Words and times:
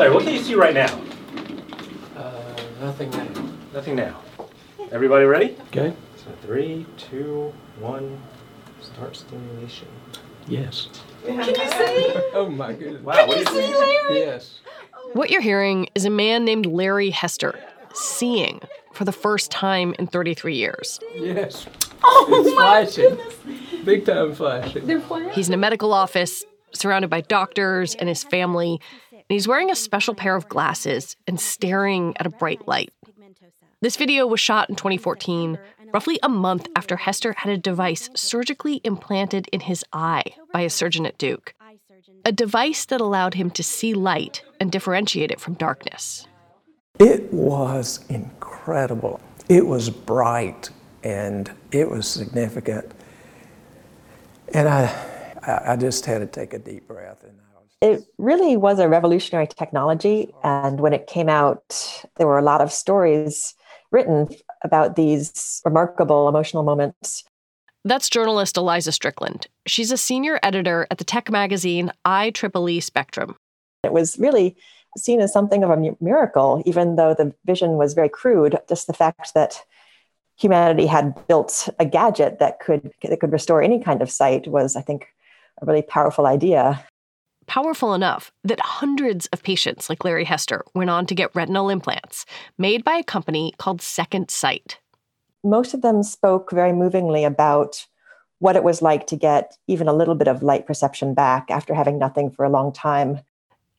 Claire, 0.00 0.14
what 0.14 0.24
can 0.24 0.32
you 0.32 0.40
see 0.42 0.54
right 0.54 0.72
now? 0.72 0.98
Uh, 2.16 2.56
nothing 2.80 3.10
now. 3.10 3.28
Nothing 3.74 3.96
now. 3.96 4.18
Everybody 4.90 5.26
ready? 5.26 5.58
Okay. 5.66 5.92
So 6.16 6.30
three, 6.40 6.86
two, 6.96 7.52
one, 7.78 8.18
start 8.80 9.14
stimulation. 9.14 9.88
Yes. 10.48 10.88
Can 11.26 11.36
you 11.40 11.54
see? 11.54 12.14
Oh 12.32 12.48
my 12.48 12.72
goodness. 12.72 13.02
Wow, 13.02 13.26
what 13.26 13.34
do 13.34 13.40
you 13.40 13.44
See, 13.44 13.52
think? 13.72 13.76
Larry? 13.76 14.20
Yes. 14.20 14.60
What 15.12 15.28
you're 15.28 15.42
hearing 15.42 15.88
is 15.94 16.06
a 16.06 16.10
man 16.10 16.46
named 16.46 16.64
Larry 16.64 17.10
Hester 17.10 17.60
seeing 17.92 18.62
for 18.94 19.04
the 19.04 19.12
first 19.12 19.50
time 19.50 19.94
in 19.98 20.06
33 20.06 20.54
years. 20.54 20.98
Yes. 21.14 21.66
Oh 22.02 22.26
It's 22.30 22.56
my 22.56 22.86
flashing. 22.86 23.16
goodness. 23.16 23.84
Big 23.84 24.06
time 24.06 24.34
flashing. 24.34 24.86
They're 24.86 24.98
flat. 25.02 25.34
He's 25.34 25.48
in 25.48 25.52
a 25.52 25.58
medical 25.58 25.92
office, 25.92 26.42
surrounded 26.72 27.10
by 27.10 27.20
doctors 27.20 27.94
and 27.96 28.08
his 28.08 28.24
family, 28.24 28.80
and 29.30 29.36
he's 29.36 29.46
wearing 29.46 29.70
a 29.70 29.76
special 29.76 30.12
pair 30.12 30.34
of 30.34 30.48
glasses 30.48 31.14
and 31.28 31.40
staring 31.40 32.16
at 32.16 32.26
a 32.26 32.30
bright 32.30 32.66
light. 32.66 32.92
This 33.80 33.96
video 33.96 34.26
was 34.26 34.40
shot 34.40 34.68
in 34.68 34.74
2014, 34.74 35.56
roughly 35.94 36.18
a 36.24 36.28
month 36.28 36.66
after 36.74 36.96
Hester 36.96 37.34
had 37.36 37.52
a 37.52 37.56
device 37.56 38.10
surgically 38.16 38.80
implanted 38.82 39.46
in 39.52 39.60
his 39.60 39.84
eye 39.92 40.24
by 40.52 40.62
a 40.62 40.68
surgeon 40.68 41.06
at 41.06 41.16
Duke. 41.16 41.54
A 42.24 42.32
device 42.32 42.84
that 42.86 43.00
allowed 43.00 43.34
him 43.34 43.52
to 43.52 43.62
see 43.62 43.94
light 43.94 44.42
and 44.58 44.72
differentiate 44.72 45.30
it 45.30 45.40
from 45.40 45.54
darkness. 45.54 46.26
It 46.98 47.32
was 47.32 48.04
incredible. 48.08 49.20
It 49.48 49.64
was 49.64 49.90
bright 49.90 50.70
and 51.04 51.52
it 51.70 51.88
was 51.88 52.08
significant. 52.08 52.90
And 54.52 54.68
I, 54.68 55.62
I 55.66 55.76
just 55.76 56.04
had 56.04 56.18
to 56.18 56.26
take 56.26 56.52
a 56.52 56.58
deep 56.58 56.88
breath. 56.88 57.22
And 57.22 57.38
I 57.46 57.49
It 57.80 58.04
really 58.18 58.56
was 58.56 58.78
a 58.78 58.88
revolutionary 58.88 59.46
technology. 59.46 60.34
And 60.44 60.80
when 60.80 60.92
it 60.92 61.06
came 61.06 61.28
out, 61.28 62.04
there 62.16 62.26
were 62.26 62.38
a 62.38 62.42
lot 62.42 62.60
of 62.60 62.72
stories 62.72 63.54
written 63.90 64.28
about 64.62 64.96
these 64.96 65.62
remarkable 65.64 66.28
emotional 66.28 66.62
moments. 66.62 67.24
That's 67.84 68.10
journalist 68.10 68.58
Eliza 68.58 68.92
Strickland. 68.92 69.46
She's 69.66 69.90
a 69.90 69.96
senior 69.96 70.38
editor 70.42 70.86
at 70.90 70.98
the 70.98 71.04
tech 71.04 71.30
magazine 71.30 71.90
IEEE 72.04 72.82
Spectrum. 72.82 73.36
It 73.82 73.92
was 73.92 74.18
really 74.18 74.56
seen 74.98 75.20
as 75.20 75.32
something 75.32 75.64
of 75.64 75.70
a 75.70 75.96
miracle, 76.00 76.62
even 76.66 76.96
though 76.96 77.14
the 77.14 77.34
vision 77.46 77.72
was 77.72 77.94
very 77.94 78.10
crude. 78.10 78.58
Just 78.68 78.86
the 78.86 78.92
fact 78.92 79.32
that 79.34 79.62
humanity 80.36 80.86
had 80.86 81.14
built 81.26 81.68
a 81.78 81.86
gadget 81.86 82.38
that 82.38 82.60
could 82.60 82.92
that 83.02 83.20
could 83.20 83.32
restore 83.32 83.62
any 83.62 83.82
kind 83.82 84.02
of 84.02 84.10
sight 84.10 84.46
was, 84.48 84.76
I 84.76 84.82
think, 84.82 85.06
a 85.62 85.66
really 85.66 85.82
powerful 85.82 86.26
idea. 86.26 86.84
Powerful 87.50 87.94
enough 87.94 88.30
that 88.44 88.60
hundreds 88.60 89.26
of 89.32 89.42
patients 89.42 89.90
like 89.90 90.04
Larry 90.04 90.22
Hester 90.22 90.62
went 90.72 90.88
on 90.88 91.04
to 91.06 91.16
get 91.16 91.34
retinal 91.34 91.68
implants 91.68 92.24
made 92.58 92.84
by 92.84 92.94
a 92.94 93.02
company 93.02 93.52
called 93.58 93.82
Second 93.82 94.30
Sight. 94.30 94.78
Most 95.42 95.74
of 95.74 95.82
them 95.82 96.04
spoke 96.04 96.52
very 96.52 96.72
movingly 96.72 97.24
about 97.24 97.88
what 98.38 98.54
it 98.54 98.62
was 98.62 98.82
like 98.82 99.08
to 99.08 99.16
get 99.16 99.58
even 99.66 99.88
a 99.88 99.92
little 99.92 100.14
bit 100.14 100.28
of 100.28 100.44
light 100.44 100.64
perception 100.64 101.12
back 101.12 101.50
after 101.50 101.74
having 101.74 101.98
nothing 101.98 102.30
for 102.30 102.44
a 102.44 102.48
long 102.48 102.72
time. 102.72 103.18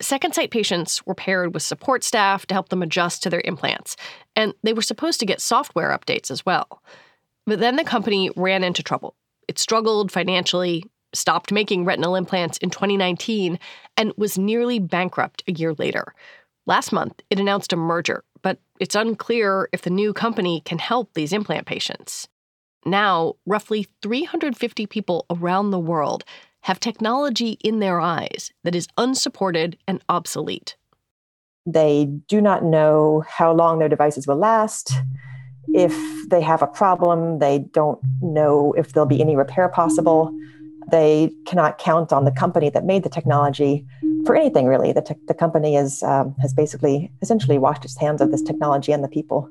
Second 0.02 0.34
Sight 0.34 0.52
patients 0.52 1.02
were 1.06 1.16
paired 1.16 1.53
with 1.53 1.64
support 1.64 2.03
staff 2.03 2.46
to 2.48 2.53
help 2.53 2.68
them 2.68 2.84
adjust 2.84 3.24
to 3.24 3.30
their 3.30 3.42
implants, 3.46 3.96
and 4.36 4.53
they 4.64 4.74
were 4.74 4.82
supposed 4.82 5.22
to 5.22 5.26
get 5.26 5.40
software 5.40 5.98
updates 5.98 6.30
as 6.30 6.46
well. 6.46 6.84
But 7.48 7.59
then 7.59 7.78
the 7.78 7.86
company 7.86 8.32
ran 8.36 8.66
into 8.66 8.84
trouble. 8.84 9.16
It 9.48 9.58
struggled 9.58 10.12
financially, 10.12 10.84
stopped 11.14 11.52
making 11.52 11.86
retinal 11.86 12.16
implants 12.16 12.58
in 12.58 12.70
2019, 12.70 13.60
and 13.98 14.14
was 14.18 14.38
nearly 14.38 14.80
bankrupt 14.80 15.44
a 15.48 15.52
year 15.52 15.74
later. 15.74 16.14
Last 16.66 16.92
month, 16.92 17.22
it 17.30 17.40
announced 17.40 17.74
a 17.74 17.78
merger, 17.78 18.24
but 18.42 18.60
it's 18.80 18.96
unclear 18.96 19.70
if 19.72 19.82
the 19.82 19.90
new 19.90 20.14
company 20.14 20.62
can 20.66 20.80
help 20.80 21.14
these 21.14 21.34
implant 21.34 21.66
patients. 21.68 22.28
Now, 22.86 23.36
roughly 23.46 23.88
350 24.02 24.86
people 24.88 25.26
around 25.30 25.72
the 25.72 25.80
world 25.80 26.24
have 26.62 26.80
technology 26.80 27.58
in 27.64 27.80
their 27.80 28.00
eyes 28.00 28.52
that 28.64 28.76
is 28.76 28.88
unsupported 28.98 29.78
and 29.88 30.04
obsolete. 30.10 30.76
They 31.66 32.06
do 32.28 32.42
not 32.42 32.64
know 32.64 33.24
how 33.28 33.54
long 33.54 33.80
their 33.80 33.90
devices 33.90 34.28
will 34.28 34.38
last. 34.38 34.94
If 35.74 35.96
they 36.30 36.42
have 36.42 36.62
a 36.62 36.68
problem, 36.68 37.40
they 37.40 37.60
don't 37.60 38.00
know 38.22 38.74
if 38.78 38.94
there'll 38.94 39.08
be 39.08 39.22
any 39.22 39.36
repair 39.36 39.70
possible. 39.70 40.36
They 40.90 41.31
cannot 41.46 41.78
count 41.78 42.12
on 42.12 42.25
the 42.25 42.31
company 42.31 42.69
that 42.69 42.86
made 42.86 43.03
the 43.03 43.09
technology 43.09 43.86
for 44.25 44.36
anything 44.36 44.68
really. 44.68 44.92
The, 44.94 45.02
te- 45.02 45.16
the 45.28 45.34
company 45.34 45.75
is, 45.75 46.03
um, 46.03 46.36
has 46.42 46.53
basically 46.53 47.12
essentially 47.22 47.58
washed 47.58 47.86
its 47.86 47.97
hands 47.97 48.22
of 48.22 48.31
this 48.31 48.42
technology 48.42 48.91
and 48.91 49.03
the 49.03 49.08
people. 49.08 49.50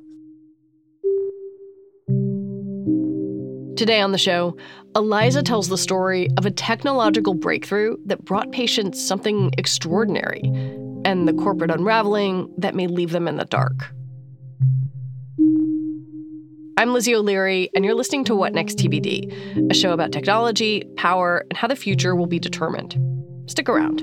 Today 3.76 4.00
on 4.00 4.12
the 4.12 4.18
show, 4.18 4.56
Eliza 4.94 5.42
tells 5.42 5.68
the 5.68 5.78
story 5.78 6.28
of 6.36 6.44
a 6.44 6.50
technological 6.50 7.32
breakthrough 7.32 7.96
that 8.04 8.24
brought 8.24 8.52
patients 8.52 9.02
something 9.02 9.52
extraordinary 9.56 10.42
and 11.04 11.26
the 11.26 11.32
corporate 11.32 11.70
unraveling 11.70 12.52
that 12.58 12.74
may 12.74 12.86
leave 12.86 13.10
them 13.10 13.26
in 13.26 13.36
the 13.36 13.46
dark. 13.46 13.90
I'm 16.80 16.94
Lizzie 16.94 17.14
O'Leary, 17.14 17.68
and 17.74 17.84
you're 17.84 17.92
listening 17.92 18.24
to 18.24 18.34
What 18.34 18.54
Next 18.54 18.78
TBD, 18.78 19.70
a 19.70 19.74
show 19.74 19.92
about 19.92 20.12
technology, 20.12 20.82
power, 20.96 21.44
and 21.50 21.54
how 21.54 21.68
the 21.68 21.76
future 21.76 22.16
will 22.16 22.26
be 22.26 22.38
determined. 22.38 22.96
Stick 23.50 23.68
around. 23.68 24.02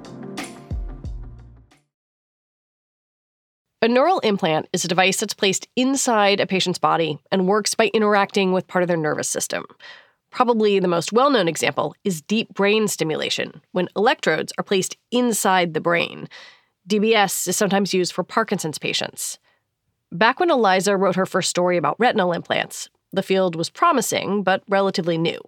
A 3.83 3.87
neural 3.87 4.19
implant 4.19 4.67
is 4.73 4.85
a 4.85 4.87
device 4.87 5.19
that's 5.19 5.33
placed 5.33 5.67
inside 5.75 6.39
a 6.39 6.45
patient's 6.45 6.77
body 6.77 7.17
and 7.31 7.47
works 7.47 7.73
by 7.73 7.89
interacting 7.95 8.51
with 8.51 8.67
part 8.67 8.83
of 8.83 8.87
their 8.87 8.95
nervous 8.95 9.27
system. 9.27 9.65
Probably 10.29 10.77
the 10.77 10.87
most 10.87 11.11
well 11.11 11.31
known 11.31 11.47
example 11.47 11.95
is 12.03 12.21
deep 12.21 12.53
brain 12.53 12.87
stimulation, 12.87 13.59
when 13.71 13.89
electrodes 13.95 14.53
are 14.59 14.63
placed 14.63 14.97
inside 15.09 15.73
the 15.73 15.81
brain. 15.81 16.29
DBS 16.87 17.47
is 17.47 17.57
sometimes 17.57 17.91
used 17.91 18.13
for 18.13 18.23
Parkinson's 18.23 18.77
patients. 18.77 19.39
Back 20.11 20.39
when 20.39 20.51
Eliza 20.51 20.95
wrote 20.95 21.15
her 21.15 21.25
first 21.25 21.49
story 21.49 21.75
about 21.75 21.99
retinal 21.99 22.33
implants, 22.33 22.87
the 23.11 23.23
field 23.23 23.55
was 23.55 23.71
promising 23.71 24.43
but 24.43 24.61
relatively 24.69 25.17
new. 25.17 25.39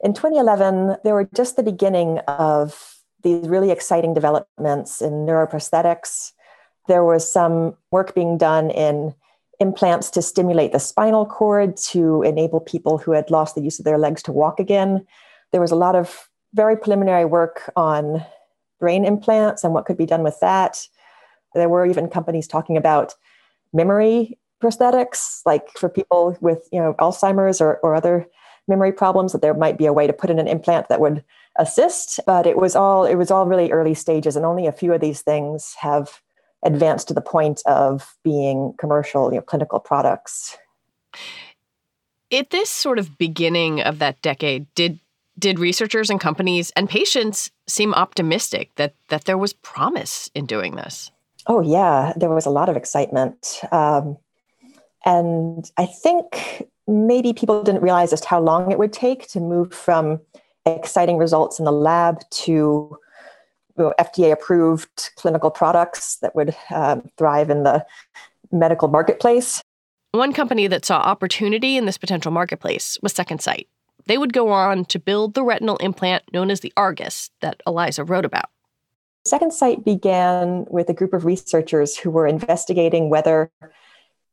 In 0.00 0.14
2011, 0.14 0.96
there 1.04 1.12
were 1.12 1.28
just 1.34 1.56
the 1.56 1.62
beginning 1.62 2.18
of 2.28 3.02
these 3.22 3.46
really 3.46 3.70
exciting 3.70 4.14
developments 4.14 5.02
in 5.02 5.26
neuroprosthetics. 5.26 6.32
There 6.88 7.04
was 7.04 7.30
some 7.30 7.76
work 7.90 8.14
being 8.14 8.38
done 8.38 8.70
in 8.70 9.14
implants 9.60 10.10
to 10.10 10.22
stimulate 10.22 10.72
the 10.72 10.78
spinal 10.78 11.26
cord 11.26 11.76
to 11.76 12.22
enable 12.22 12.60
people 12.60 12.98
who 12.98 13.12
had 13.12 13.30
lost 13.30 13.54
the 13.54 13.62
use 13.62 13.78
of 13.78 13.84
their 13.84 13.98
legs 13.98 14.22
to 14.24 14.32
walk 14.32 14.60
again. 14.60 15.06
There 15.52 15.60
was 15.60 15.70
a 15.70 15.76
lot 15.76 15.94
of 15.94 16.28
very 16.52 16.76
preliminary 16.76 17.24
work 17.24 17.70
on 17.76 18.24
brain 18.80 19.04
implants 19.04 19.64
and 19.64 19.72
what 19.72 19.86
could 19.86 19.96
be 19.96 20.06
done 20.06 20.22
with 20.22 20.38
that. 20.40 20.86
There 21.54 21.68
were 21.68 21.86
even 21.86 22.08
companies 22.08 22.48
talking 22.48 22.76
about 22.76 23.14
memory 23.72 24.38
prosthetics, 24.62 25.40
like 25.44 25.68
for 25.78 25.88
people 25.88 26.36
with 26.40 26.68
you 26.72 26.80
know 26.80 26.94
Alzheimer's 26.94 27.60
or, 27.60 27.78
or 27.78 27.94
other 27.94 28.26
memory 28.66 28.92
problems, 28.92 29.32
that 29.32 29.42
there 29.42 29.54
might 29.54 29.78
be 29.78 29.86
a 29.86 29.92
way 29.92 30.06
to 30.06 30.12
put 30.12 30.30
in 30.30 30.38
an 30.38 30.48
implant 30.48 30.88
that 30.88 31.00
would 31.00 31.22
assist. 31.56 32.18
But 32.26 32.46
it 32.46 32.56
was 32.56 32.74
all 32.74 33.04
it 33.04 33.16
was 33.16 33.30
all 33.30 33.46
really 33.46 33.70
early 33.70 33.94
stages, 33.94 34.36
and 34.36 34.44
only 34.44 34.66
a 34.66 34.72
few 34.72 34.92
of 34.92 35.00
these 35.00 35.22
things 35.22 35.74
have 35.80 36.20
advanced 36.64 37.08
to 37.08 37.14
the 37.14 37.20
point 37.20 37.62
of 37.66 38.16
being 38.24 38.74
commercial, 38.78 39.30
you 39.30 39.36
know, 39.36 39.42
clinical 39.42 39.78
products. 39.78 40.56
At 42.32 42.50
this 42.50 42.70
sort 42.70 42.98
of 42.98 43.18
beginning 43.18 43.80
of 43.80 43.98
that 43.98 44.20
decade, 44.22 44.66
did 44.74 44.98
did 45.38 45.58
researchers 45.58 46.10
and 46.10 46.20
companies 46.20 46.72
and 46.76 46.88
patients 46.88 47.50
seem 47.66 47.92
optimistic 47.94 48.70
that 48.76 48.94
that 49.08 49.24
there 49.24 49.38
was 49.38 49.52
promise 49.52 50.30
in 50.34 50.46
doing 50.46 50.76
this? 50.76 51.10
Oh 51.46 51.60
yeah, 51.60 52.12
there 52.16 52.30
was 52.30 52.46
a 52.46 52.50
lot 52.50 52.68
of 52.68 52.76
excitement, 52.76 53.60
um, 53.70 54.16
and 55.04 55.70
I 55.76 55.86
think 55.86 56.66
maybe 56.86 57.32
people 57.32 57.62
didn't 57.62 57.82
realize 57.82 58.10
just 58.10 58.24
how 58.24 58.40
long 58.40 58.70
it 58.70 58.78
would 58.78 58.92
take 58.92 59.28
to 59.28 59.40
move 59.40 59.72
from 59.72 60.20
exciting 60.66 61.18
results 61.18 61.58
in 61.58 61.64
the 61.64 61.72
lab 61.72 62.20
to 62.30 62.96
FDA 63.78 64.32
approved 64.32 65.10
clinical 65.16 65.50
products 65.50 66.16
that 66.16 66.34
would 66.34 66.54
uh, 66.70 67.00
thrive 67.16 67.50
in 67.50 67.62
the 67.62 67.84
medical 68.52 68.88
marketplace. 68.88 69.62
One 70.12 70.32
company 70.32 70.68
that 70.68 70.84
saw 70.84 70.98
opportunity 70.98 71.76
in 71.76 71.86
this 71.86 71.98
potential 71.98 72.30
marketplace 72.30 72.98
was 73.02 73.12
Second 73.12 73.40
Sight. 73.40 73.68
They 74.06 74.18
would 74.18 74.32
go 74.32 74.50
on 74.50 74.84
to 74.86 74.98
build 74.98 75.34
the 75.34 75.42
retinal 75.42 75.76
implant 75.78 76.24
known 76.32 76.50
as 76.50 76.60
the 76.60 76.72
Argus 76.76 77.30
that 77.40 77.62
Eliza 77.66 78.04
wrote 78.04 78.24
about. 78.24 78.50
Second 79.24 79.52
Sight 79.52 79.84
began 79.84 80.66
with 80.68 80.90
a 80.90 80.94
group 80.94 81.14
of 81.14 81.24
researchers 81.24 81.96
who 81.96 82.10
were 82.10 82.26
investigating 82.26 83.08
whether 83.08 83.50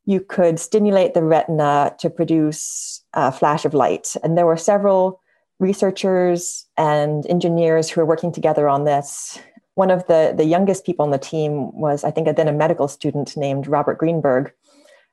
you 0.04 0.20
could 0.20 0.58
stimulate 0.60 1.14
the 1.14 1.22
retina 1.22 1.94
to 1.98 2.10
produce 2.10 3.02
a 3.14 3.32
flash 3.32 3.64
of 3.64 3.72
light. 3.72 4.14
And 4.22 4.36
there 4.36 4.46
were 4.46 4.56
several 4.56 5.21
researchers 5.62 6.66
and 6.76 7.24
engineers 7.26 7.88
who 7.88 8.00
are 8.00 8.04
working 8.04 8.32
together 8.32 8.68
on 8.68 8.84
this. 8.84 9.38
One 9.74 9.90
of 9.90 10.06
the, 10.08 10.34
the 10.36 10.44
youngest 10.44 10.84
people 10.84 11.04
on 11.04 11.12
the 11.12 11.18
team 11.18 11.72
was, 11.72 12.04
I 12.04 12.10
think, 12.10 12.26
then 12.36 12.48
a 12.48 12.52
medical 12.52 12.88
student 12.88 13.36
named 13.36 13.68
Robert 13.68 13.96
Greenberg. 13.96 14.52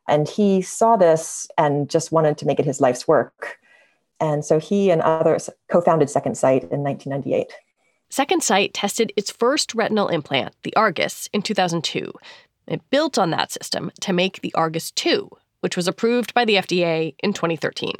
And 0.07 0.27
he 0.27 0.61
saw 0.61 0.97
this 0.97 1.47
and 1.57 1.89
just 1.89 2.11
wanted 2.11 2.37
to 2.39 2.45
make 2.45 2.59
it 2.59 2.65
his 2.65 2.81
life's 2.81 3.07
work. 3.07 3.59
And 4.19 4.43
so 4.43 4.59
he 4.59 4.89
and 4.89 5.01
others 5.01 5.49
co 5.71 5.79
founded 5.79 6.09
Second 6.09 6.35
Sight 6.35 6.63
in 6.63 6.83
1998. 6.83 7.53
Second 8.09 8.43
Sight 8.43 8.73
tested 8.73 9.13
its 9.15 9.31
first 9.31 9.75
retinal 9.75 10.07
implant, 10.07 10.55
the 10.63 10.75
Argus, 10.75 11.29
in 11.31 11.43
2002. 11.43 12.11
It 12.67 12.89
built 12.89 13.17
on 13.17 13.29
that 13.29 13.51
system 13.51 13.91
to 14.01 14.11
make 14.11 14.41
the 14.41 14.53
Argus 14.55 14.91
2, 14.91 15.29
which 15.61 15.77
was 15.77 15.87
approved 15.87 16.33
by 16.33 16.43
the 16.43 16.55
FDA 16.55 17.13
in 17.19 17.33
2013. 17.33 17.93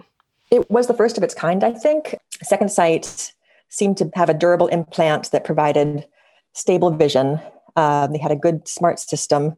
It 0.52 0.70
was 0.70 0.88
the 0.88 0.94
first 0.96 1.18
of 1.18 1.24
its 1.24 1.36
kind, 1.36 1.64
I 1.64 1.72
think. 1.72 2.16
Second 2.44 2.70
Sight 2.70 3.34
seemed 3.70 3.98
to 3.98 4.10
have 4.16 4.30
a 4.30 4.34
durable 4.34 4.68
implant 4.68 5.32
that 5.32 5.44
provided 5.44 6.06
stable 6.54 6.92
vision. 6.92 7.40
Um, 7.76 8.12
they 8.12 8.18
had 8.18 8.32
a 8.32 8.36
good 8.36 8.68
smart 8.68 9.00
system. 9.00 9.56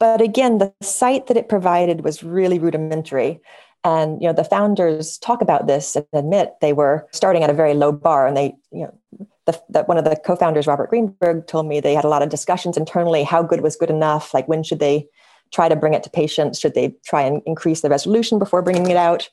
But 0.00 0.20
again, 0.20 0.58
the 0.58 0.72
sight 0.82 1.26
that 1.26 1.36
it 1.36 1.48
provided 1.48 2.02
was 2.02 2.22
really 2.22 2.58
rudimentary. 2.58 3.40
And 3.84 4.20
you 4.20 4.28
know, 4.28 4.32
the 4.32 4.44
founders 4.44 5.18
talk 5.18 5.42
about 5.42 5.66
this 5.66 5.94
and 5.94 6.06
admit 6.12 6.54
they 6.60 6.72
were 6.72 7.06
starting 7.12 7.42
at 7.42 7.50
a 7.50 7.54
very 7.54 7.74
low 7.74 7.92
bar. 7.92 8.26
And 8.26 8.36
they, 8.36 8.54
you 8.72 8.84
know, 8.84 9.26
the, 9.46 9.82
one 9.84 9.98
of 9.98 10.04
the 10.04 10.16
co-founders, 10.16 10.66
Robert 10.66 10.88
Greenberg, 10.88 11.46
told 11.46 11.66
me 11.66 11.80
they 11.80 11.94
had 11.94 12.04
a 12.04 12.08
lot 12.08 12.22
of 12.22 12.30
discussions 12.30 12.76
internally. 12.76 13.24
How 13.24 13.42
good 13.42 13.60
was 13.60 13.76
good 13.76 13.90
enough? 13.90 14.32
Like 14.32 14.48
when 14.48 14.62
should 14.62 14.80
they 14.80 15.06
try 15.52 15.68
to 15.68 15.76
bring 15.76 15.94
it 15.94 16.02
to 16.02 16.10
patients? 16.10 16.58
Should 16.58 16.74
they 16.74 16.94
try 17.04 17.22
and 17.22 17.42
increase 17.44 17.82
the 17.82 17.90
resolution 17.90 18.38
before 18.38 18.62
bringing 18.62 18.90
it 18.90 18.96
out? 18.96 19.28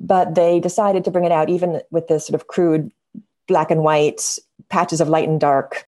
But 0.00 0.34
they 0.34 0.60
decided 0.60 1.04
to 1.04 1.10
bring 1.10 1.24
it 1.24 1.32
out 1.32 1.50
even 1.50 1.82
with 1.90 2.08
this 2.08 2.26
sort 2.26 2.40
of 2.40 2.46
crude 2.46 2.90
black 3.46 3.70
and 3.70 3.82
white 3.82 4.38
patches 4.70 5.00
of 5.00 5.08
light 5.08 5.28
and 5.28 5.38
dark. 5.38 5.86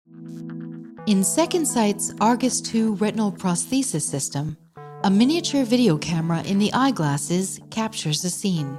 In 1.06 1.22
Second 1.24 1.66
Sight's 1.66 2.12
Argus 2.20 2.62
II 2.74 2.90
retinal 2.90 3.32
prosthesis 3.32 4.02
system, 4.02 4.56
a 5.02 5.10
miniature 5.10 5.64
video 5.64 5.98
camera 5.98 6.42
in 6.42 6.58
the 6.58 6.72
eyeglasses 6.72 7.60
captures 7.70 8.22
the 8.22 8.30
scene. 8.30 8.78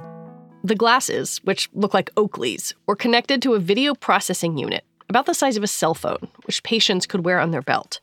The 0.64 0.74
glasses, 0.74 1.40
which 1.44 1.68
look 1.72 1.94
like 1.94 2.14
Oakleys, 2.16 2.74
were 2.86 2.96
connected 2.96 3.40
to 3.42 3.54
a 3.54 3.60
video 3.60 3.94
processing 3.94 4.58
unit 4.58 4.84
about 5.08 5.26
the 5.26 5.34
size 5.34 5.56
of 5.56 5.62
a 5.62 5.68
cell 5.68 5.94
phone, 5.94 6.28
which 6.44 6.62
patients 6.62 7.06
could 7.06 7.24
wear 7.24 7.40
on 7.40 7.50
their 7.50 7.62
belt. 7.62 8.00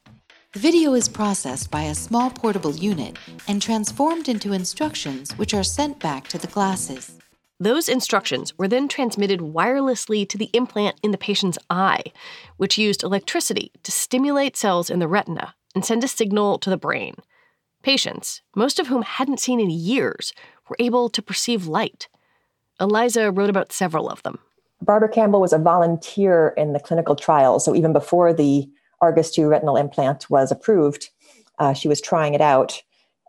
The 0.56 0.62
video 0.62 0.94
is 0.94 1.10
processed 1.10 1.70
by 1.70 1.82
a 1.82 1.94
small 1.94 2.30
portable 2.30 2.74
unit 2.74 3.18
and 3.46 3.62
transformed 3.62 4.30
into 4.30 4.54
instructions 4.54 5.38
which 5.38 5.54
are 5.54 5.66
sent 5.66 6.00
back 6.00 6.30
to 6.30 6.38
the 6.38 6.48
glasses. 6.48 7.18
Those 7.60 7.90
instructions 7.90 8.58
were 8.58 8.70
then 8.70 8.88
transmitted 8.88 9.42
wirelessly 9.42 10.26
to 10.30 10.38
the 10.38 10.50
implant 10.54 10.96
in 11.04 11.12
the 11.12 11.18
patient's 11.18 11.58
eye, 11.70 12.04
which 12.56 12.78
used 12.78 13.04
electricity 13.04 13.74
to 13.84 13.92
stimulate 13.92 14.56
cells 14.56 14.90
in 14.90 15.00
the 15.00 15.10
retina 15.10 15.56
and 15.76 15.84
send 15.84 16.06
a 16.06 16.08
signal 16.08 16.58
to 16.60 16.70
the 16.70 16.78
brain. 16.78 17.16
Patients, 17.84 18.42
most 18.56 18.80
of 18.80 18.88
whom 18.88 19.02
hadn't 19.02 19.42
seen 19.42 19.60
in 19.60 19.70
years, 19.70 20.32
were 20.70 20.78
able 20.80 21.10
to 21.10 21.22
perceive 21.22 21.68
light. 21.68 22.08
Eliza 22.80 23.30
wrote 23.30 23.50
about 23.50 23.74
several 23.74 24.08
of 24.08 24.24
them. 24.24 24.40
Barbara 24.82 25.10
Campbell 25.10 25.42
was 25.42 25.52
a 25.52 25.58
volunteer 25.58 26.54
in 26.56 26.72
the 26.72 26.80
clinical 26.80 27.18
trial. 27.18 27.60
So 27.60 27.76
even 27.76 27.92
before 27.92 28.32
the 28.32 28.70
Argus 29.06 29.32
2 29.32 29.48
retinal 29.48 29.78
implant 29.78 30.30
was 30.30 30.52
approved, 30.52 31.10
uh, 31.60 31.74
she 31.74 31.88
was 31.88 32.02
trying 32.02 32.34
it 32.34 32.42
out. 32.42 32.82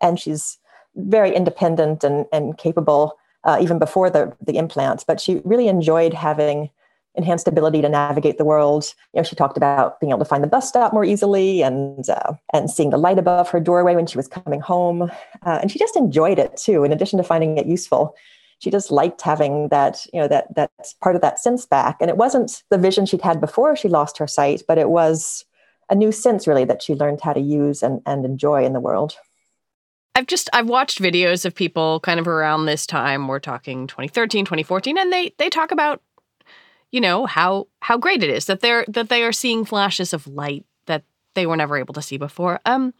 And 0.02 0.18
she's 0.18 0.58
very 0.96 1.34
independent 1.34 2.04
and, 2.04 2.26
and 2.32 2.58
capable 2.58 3.16
uh, 3.44 3.58
even 3.60 3.78
before 3.78 4.10
the, 4.10 4.36
the 4.44 4.56
implant. 4.56 5.04
But 5.06 5.20
she 5.20 5.40
really 5.44 5.68
enjoyed 5.68 6.12
having 6.12 6.70
enhanced 7.16 7.48
ability 7.48 7.80
to 7.80 7.88
navigate 7.88 8.36
the 8.36 8.44
world. 8.44 8.92
You 9.14 9.20
know, 9.20 9.24
she 9.24 9.36
talked 9.36 9.56
about 9.56 9.98
being 10.00 10.10
able 10.10 10.18
to 10.18 10.24
find 10.26 10.44
the 10.44 10.48
bus 10.48 10.68
stop 10.68 10.92
more 10.92 11.04
easily 11.04 11.62
and 11.62 12.08
uh, 12.10 12.34
and 12.52 12.70
seeing 12.70 12.90
the 12.90 12.98
light 12.98 13.18
above 13.18 13.48
her 13.50 13.60
doorway 13.60 13.94
when 13.94 14.06
she 14.06 14.18
was 14.18 14.28
coming 14.28 14.60
home. 14.60 15.02
Uh, 15.02 15.58
and 15.62 15.70
she 15.70 15.78
just 15.78 15.96
enjoyed 15.96 16.38
it 16.38 16.56
too. 16.56 16.84
In 16.84 16.92
addition 16.92 17.16
to 17.16 17.24
finding 17.24 17.56
it 17.56 17.66
useful, 17.66 18.14
she 18.58 18.70
just 18.70 18.90
liked 18.90 19.22
having 19.22 19.68
that, 19.68 20.06
you 20.12 20.20
know, 20.20 20.28
that 20.28 20.54
that 20.54 20.70
part 21.00 21.16
of 21.16 21.22
that 21.22 21.38
sense 21.38 21.64
back. 21.64 21.96
And 22.00 22.10
it 22.10 22.18
wasn't 22.18 22.62
the 22.68 22.78
vision 22.78 23.06
she'd 23.06 23.22
had 23.22 23.40
before 23.40 23.76
she 23.76 23.88
lost 23.88 24.18
her 24.18 24.26
sight, 24.26 24.62
but 24.68 24.76
it 24.76 24.90
was 24.90 25.45
a 25.88 25.94
new 25.94 26.12
sense 26.12 26.46
really 26.46 26.64
that 26.64 26.82
she 26.82 26.94
learned 26.94 27.20
how 27.20 27.32
to 27.32 27.40
use 27.40 27.82
and, 27.82 28.02
and 28.06 28.24
enjoy 28.24 28.64
in 28.64 28.72
the 28.72 28.80
world. 28.80 29.16
I've 30.14 30.26
just 30.26 30.48
I've 30.52 30.68
watched 30.68 31.00
videos 31.00 31.44
of 31.44 31.54
people 31.54 32.00
kind 32.00 32.18
of 32.18 32.26
around 32.26 32.64
this 32.64 32.86
time. 32.86 33.28
We're 33.28 33.38
talking 33.38 33.86
2013, 33.86 34.46
2014, 34.46 34.96
and 34.96 35.12
they 35.12 35.34
they 35.38 35.50
talk 35.50 35.70
about, 35.72 36.02
you 36.90 37.00
know, 37.00 37.26
how 37.26 37.68
how 37.80 37.98
great 37.98 38.22
it 38.22 38.30
is 38.30 38.46
that 38.46 38.60
they're 38.60 38.86
that 38.88 39.10
they 39.10 39.22
are 39.22 39.32
seeing 39.32 39.66
flashes 39.66 40.14
of 40.14 40.26
light 40.26 40.64
that 40.86 41.04
they 41.34 41.44
were 41.44 41.56
never 41.56 41.76
able 41.76 41.92
to 41.94 42.02
see 42.02 42.16
before. 42.16 42.60
Um, 42.64 42.94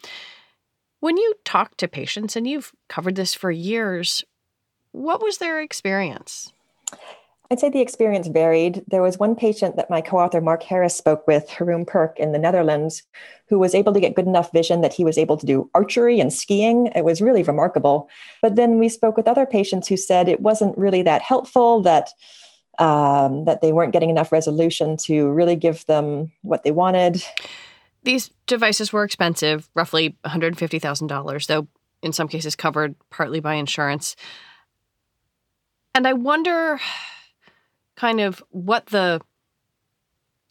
when 1.00 1.16
you 1.16 1.35
talk 1.45 1.76
to 1.78 1.88
patients, 1.88 2.37
and 2.37 2.47
you've 2.47 2.73
covered 2.88 3.16
this 3.16 3.33
for 3.33 3.50
years, 3.50 4.23
what 4.93 5.23
was 5.23 5.38
their 5.38 5.61
experience? 5.61 6.52
I'd 7.50 7.61
say 7.61 7.71
the 7.71 7.81
experience 7.81 8.26
varied. 8.26 8.83
There 8.88 9.03
was 9.03 9.19
one 9.19 9.37
patient 9.37 9.76
that 9.76 9.91
my 9.91 10.00
co 10.00 10.19
author 10.19 10.41
Mark 10.41 10.62
Harris 10.62 10.97
spoke 10.97 11.26
with, 11.26 11.49
Jeroen 11.49 11.87
Perk 11.87 12.19
in 12.19 12.33
the 12.33 12.38
Netherlands, 12.38 13.03
who 13.49 13.59
was 13.59 13.75
able 13.75 13.93
to 13.93 14.00
get 14.00 14.15
good 14.15 14.26
enough 14.26 14.50
vision 14.53 14.81
that 14.81 14.93
he 14.93 15.05
was 15.05 15.17
able 15.17 15.37
to 15.37 15.47
do 15.47 15.71
archery 15.75 16.19
and 16.19 16.33
skiing. 16.33 16.88
It 16.95 17.05
was 17.05 17.23
really 17.23 17.45
remarkable. 17.45 18.09
But 18.43 18.57
then 18.57 18.79
we 18.79 18.88
spoke 18.88 19.17
with 19.17 19.29
other 19.29 19.47
patients 19.47 19.87
who 19.87 19.97
said 19.97 20.29
it 20.29 20.41
wasn't 20.41 20.76
really 20.76 21.03
that 21.03 21.23
helpful, 21.23 21.83
that 21.83 22.11
um, 22.79 23.45
that 23.45 23.62
they 23.62 23.73
weren't 23.73 23.93
getting 23.93 24.11
enough 24.11 24.33
resolution 24.33 24.97
to 24.99 25.31
really 25.31 25.57
give 25.57 25.87
them 25.87 26.33
what 26.43 26.62
they 26.62 26.73
wanted. 26.73 27.23
These 28.03 28.31
devices 28.47 28.93
were 28.93 29.03
expensive, 29.03 29.69
roughly 29.75 30.17
$150,000, 30.25 31.47
though 31.47 31.69
in 32.03 32.12
some 32.12 32.29
cases 32.29 32.55
covered 32.55 32.95
partly 33.11 33.41
by 33.41 33.55
insurance. 33.55 34.15
And 35.95 36.07
I 36.07 36.12
wonder 36.12 36.79
kind 37.97 38.21
of 38.21 38.43
what 38.50 38.87
the 38.87 39.21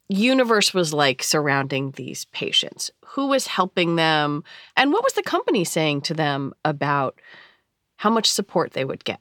universe 0.09 0.73
was 0.73 0.93
like 0.93 1.23
surrounding 1.23 1.91
these 1.91 2.25
patients. 2.25 2.91
Who 3.05 3.27
was 3.27 3.47
helping 3.47 3.95
them? 3.95 4.43
And 4.75 4.91
what 4.91 5.03
was 5.03 5.13
the 5.13 5.23
company 5.23 5.63
saying 5.63 6.01
to 6.01 6.13
them 6.13 6.53
about 6.63 7.19
how 7.97 8.09
much 8.09 8.29
support 8.29 8.73
they 8.73 8.85
would 8.85 9.03
get? 9.03 9.19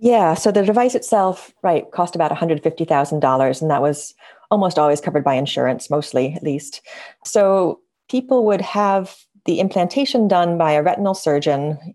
Yeah, 0.00 0.34
so 0.34 0.50
the 0.50 0.64
device 0.64 0.94
itself, 0.94 1.52
right, 1.62 1.90
cost 1.90 2.14
about 2.14 2.30
$150,000, 2.30 3.62
and 3.62 3.70
that 3.70 3.82
was 3.82 4.14
almost 4.50 4.78
always 4.78 5.00
covered 5.00 5.24
by 5.24 5.34
insurance, 5.34 5.90
mostly 5.90 6.34
at 6.34 6.42
least. 6.42 6.80
So 7.24 7.80
people 8.08 8.44
would 8.46 8.60
have 8.60 9.16
the 9.44 9.60
implantation 9.60 10.28
done 10.28 10.56
by 10.56 10.72
a 10.72 10.82
retinal 10.82 11.14
surgeon, 11.14 11.94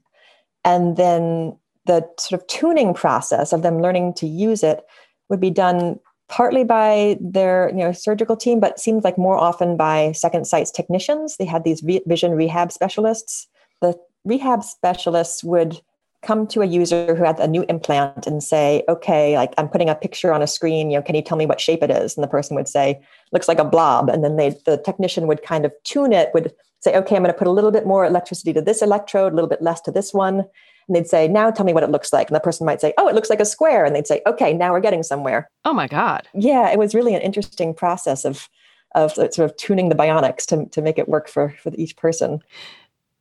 and 0.66 0.98
then 0.98 1.58
the 1.86 2.08
sort 2.20 2.42
of 2.42 2.48
tuning 2.48 2.94
process 2.94 3.54
of 3.54 3.62
them 3.62 3.82
learning 3.82 4.14
to 4.16 4.28
use 4.28 4.64
it 4.64 4.84
would 5.34 5.42
be 5.42 5.50
done 5.50 6.00
partly 6.30 6.64
by 6.64 7.18
their 7.20 7.70
you 7.70 7.80
know 7.80 7.92
surgical 7.92 8.38
team, 8.38 8.60
but 8.60 8.80
seemed 8.80 9.04
like 9.04 9.18
more 9.18 9.36
often 9.36 9.76
by 9.76 10.12
Second 10.12 10.46
Sight's 10.46 10.70
technicians. 10.70 11.38
They 11.38 11.46
had 11.46 11.64
these 11.64 11.82
vision 11.82 12.34
rehab 12.34 12.72
specialists. 12.72 13.48
The 13.82 14.00
rehab 14.24 14.64
specialists 14.64 15.44
would 15.44 15.82
come 16.22 16.46
to 16.48 16.62
a 16.62 16.66
user 16.66 17.16
who 17.16 17.24
had 17.24 17.40
a 17.40 17.48
new 17.48 17.66
implant 17.68 18.28
and 18.28 18.44
say, 18.44 18.84
okay, 18.88 19.36
like 19.36 19.54
I'm 19.58 19.68
putting 19.68 19.90
a 19.90 19.96
picture 19.96 20.32
on 20.32 20.42
a 20.42 20.48
screen, 20.48 20.90
you 20.90 20.98
know, 20.98 21.02
can 21.02 21.16
you 21.16 21.22
tell 21.22 21.38
me 21.38 21.48
what 21.48 21.60
shape 21.60 21.84
it 21.84 21.92
is? 21.92 22.16
And 22.16 22.24
the 22.24 22.30
person 22.30 22.56
would 22.56 22.70
say, 22.70 23.02
looks 23.34 23.50
like 23.50 23.60
a 23.60 23.66
blob. 23.66 24.08
And 24.08 24.24
then 24.24 24.38
they, 24.38 24.52
the 24.66 24.78
technician 24.78 25.28
would 25.28 25.44
kind 25.44 25.66
of 25.66 25.74
tune 25.84 26.14
it, 26.14 26.30
would 26.34 26.54
say, 26.80 26.96
okay, 26.96 27.18
I'm 27.18 27.24
going 27.24 27.34
to 27.34 27.38
put 27.38 27.48
a 27.48 27.52
little 27.52 27.72
bit 27.72 27.86
more 27.86 28.06
electricity 28.06 28.54
to 28.54 28.62
this 28.62 28.82
electrode, 28.82 29.34
a 29.34 29.36
little 29.36 29.50
bit 29.50 29.62
less 29.62 29.82
to 29.82 29.92
this 29.92 30.14
one. 30.14 30.46
And 30.88 30.96
they'd 30.96 31.08
say, 31.08 31.28
now 31.28 31.52
tell 31.52 31.66
me 31.66 31.74
what 31.74 31.84
it 31.84 31.90
looks 31.90 32.12
like. 32.12 32.28
And 32.28 32.36
the 32.36 32.42
person 32.42 32.66
might 32.66 32.82
say, 32.82 32.94
oh, 32.98 33.08
it 33.08 33.16
looks 33.16 33.30
like 33.30 33.40
a 33.40 33.46
square. 33.46 33.86
And 33.86 33.96
they'd 33.96 34.08
say, 34.08 34.22
okay, 34.28 34.54
now 34.54 34.72
we're 34.72 34.80
getting 34.80 35.04
somewhere. 35.04 35.50
Oh 35.66 35.74
my 35.74 35.88
God. 35.88 36.28
Yeah, 36.34 36.72
it 36.72 36.80
was 36.80 36.96
really 36.96 37.16
an 37.16 37.22
interesting 37.22 37.74
process 37.74 38.26
of, 38.26 38.50
of 38.96 39.14
sort 39.14 39.40
of 39.40 39.56
tuning 39.58 39.90
the 39.90 39.96
bionics 39.96 40.46
to, 40.48 40.66
to 40.68 40.82
make 40.82 40.98
it 40.98 41.08
work 41.08 41.28
for, 41.28 41.56
for 41.62 41.72
each 41.76 41.96
person. 41.96 42.40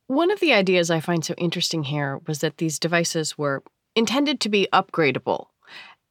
One 0.07 0.31
of 0.31 0.39
the 0.39 0.53
ideas 0.53 0.91
I 0.91 0.99
find 0.99 1.23
so 1.23 1.33
interesting 1.35 1.83
here 1.83 2.19
was 2.27 2.39
that 2.39 2.57
these 2.57 2.77
devices 2.77 3.37
were 3.37 3.63
intended 3.95 4.39
to 4.41 4.49
be 4.49 4.67
upgradable 4.73 5.47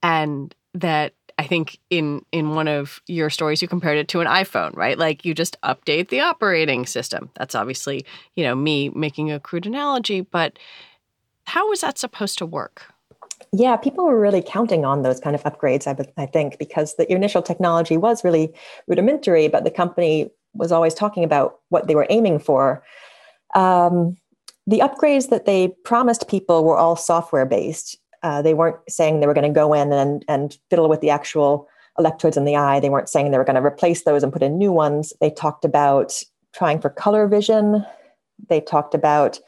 and 0.02 0.54
that 0.74 1.12
I 1.38 1.46
think 1.46 1.78
in 1.90 2.24
in 2.30 2.54
one 2.54 2.68
of 2.68 3.00
your 3.06 3.30
stories 3.30 3.62
you 3.62 3.68
compared 3.68 3.98
it 3.98 4.08
to 4.08 4.20
an 4.20 4.26
iPhone, 4.26 4.76
right? 4.76 4.98
Like 4.98 5.24
you 5.24 5.34
just 5.34 5.60
update 5.62 6.08
the 6.08 6.20
operating 6.20 6.86
system. 6.86 7.30
That's 7.34 7.54
obviously, 7.54 8.04
you 8.36 8.44
know, 8.44 8.54
me 8.54 8.90
making 8.90 9.32
a 9.32 9.40
crude 9.40 9.66
analogy, 9.66 10.20
but 10.20 10.58
how 11.46 11.68
was 11.68 11.80
that 11.80 11.98
supposed 11.98 12.38
to 12.38 12.46
work? 12.46 12.86
Yeah, 13.52 13.76
people 13.76 14.04
were 14.04 14.20
really 14.20 14.42
counting 14.42 14.84
on 14.84 15.02
those 15.02 15.20
kind 15.20 15.34
of 15.34 15.42
upgrades, 15.42 15.86
I, 15.86 16.22
I 16.22 16.26
think, 16.26 16.58
because 16.58 16.94
the 16.96 17.10
initial 17.12 17.42
technology 17.42 17.96
was 17.96 18.24
really 18.24 18.54
rudimentary, 18.86 19.48
but 19.48 19.64
the 19.64 19.70
company 19.70 20.30
was 20.54 20.72
always 20.72 20.94
talking 20.94 21.24
about 21.24 21.58
what 21.68 21.86
they 21.86 21.94
were 21.94 22.06
aiming 22.08 22.38
for. 22.38 22.82
Um, 23.54 24.16
the 24.66 24.78
upgrades 24.78 25.28
that 25.30 25.44
they 25.44 25.68
promised 25.84 26.28
people 26.28 26.64
were 26.64 26.78
all 26.78 26.96
software 26.96 27.46
based. 27.46 27.98
Uh, 28.22 28.40
they 28.40 28.54
weren't 28.54 28.78
saying 28.88 29.20
they 29.20 29.26
were 29.26 29.34
going 29.34 29.52
to 29.52 29.60
go 29.60 29.74
in 29.74 29.92
and, 29.92 30.24
and 30.28 30.56
fiddle 30.70 30.88
with 30.88 31.00
the 31.00 31.10
actual 31.10 31.68
electrodes 31.98 32.36
in 32.36 32.44
the 32.44 32.56
eye. 32.56 32.80
They 32.80 32.90
weren't 32.90 33.08
saying 33.08 33.30
they 33.30 33.38
were 33.38 33.44
going 33.44 33.56
to 33.56 33.64
replace 33.64 34.04
those 34.04 34.22
and 34.22 34.32
put 34.32 34.42
in 34.42 34.56
new 34.56 34.72
ones. 34.72 35.12
They 35.20 35.30
talked 35.30 35.64
about 35.64 36.22
trying 36.54 36.80
for 36.80 36.90
color 36.90 37.26
vision. 37.26 37.84
They 38.48 38.60
talked 38.60 38.94
about 38.94 39.40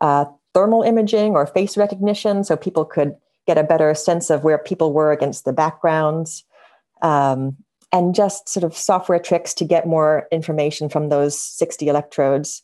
uh, 0.00 0.26
thermal 0.54 0.82
imaging 0.82 1.32
or 1.32 1.46
face 1.46 1.76
recognition 1.76 2.44
so 2.44 2.56
people 2.56 2.84
could 2.84 3.14
get 3.46 3.58
a 3.58 3.64
better 3.64 3.94
sense 3.94 4.30
of 4.30 4.44
where 4.44 4.58
people 4.58 4.92
were 4.92 5.12
against 5.12 5.44
the 5.44 5.52
backgrounds. 5.52 6.44
Um, 7.02 7.56
and 7.92 8.14
just 8.14 8.48
sort 8.48 8.64
of 8.64 8.76
software 8.76 9.18
tricks 9.18 9.52
to 9.54 9.64
get 9.64 9.86
more 9.86 10.28
information 10.30 10.88
from 10.88 11.08
those 11.08 11.40
60 11.40 11.88
electrodes. 11.88 12.62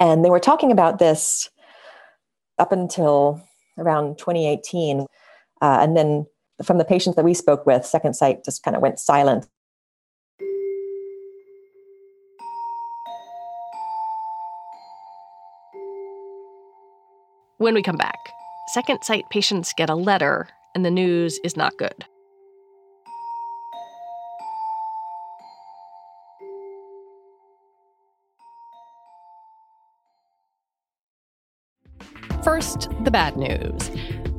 And 0.00 0.24
they 0.24 0.30
were 0.30 0.40
talking 0.40 0.72
about 0.72 0.98
this 0.98 1.50
up 2.58 2.72
until 2.72 3.42
around 3.78 4.18
2018. 4.18 5.00
Uh, 5.00 5.04
and 5.60 5.96
then 5.96 6.26
from 6.64 6.78
the 6.78 6.84
patients 6.84 7.16
that 7.16 7.24
we 7.24 7.34
spoke 7.34 7.66
with, 7.66 7.84
Second 7.84 8.14
Sight 8.14 8.44
just 8.44 8.62
kind 8.62 8.76
of 8.76 8.82
went 8.82 8.98
silent. 8.98 9.46
When 17.62 17.74
we 17.74 17.82
come 17.82 17.94
back, 17.94 18.18
Second 18.66 19.04
Sight 19.04 19.30
patients 19.30 19.72
get 19.76 19.88
a 19.88 19.94
letter, 19.94 20.48
and 20.74 20.84
the 20.84 20.90
news 20.90 21.38
is 21.44 21.56
not 21.56 21.76
good. 21.76 22.04
First, 32.42 32.88
the 33.04 33.12
bad 33.12 33.36
news. 33.36 33.92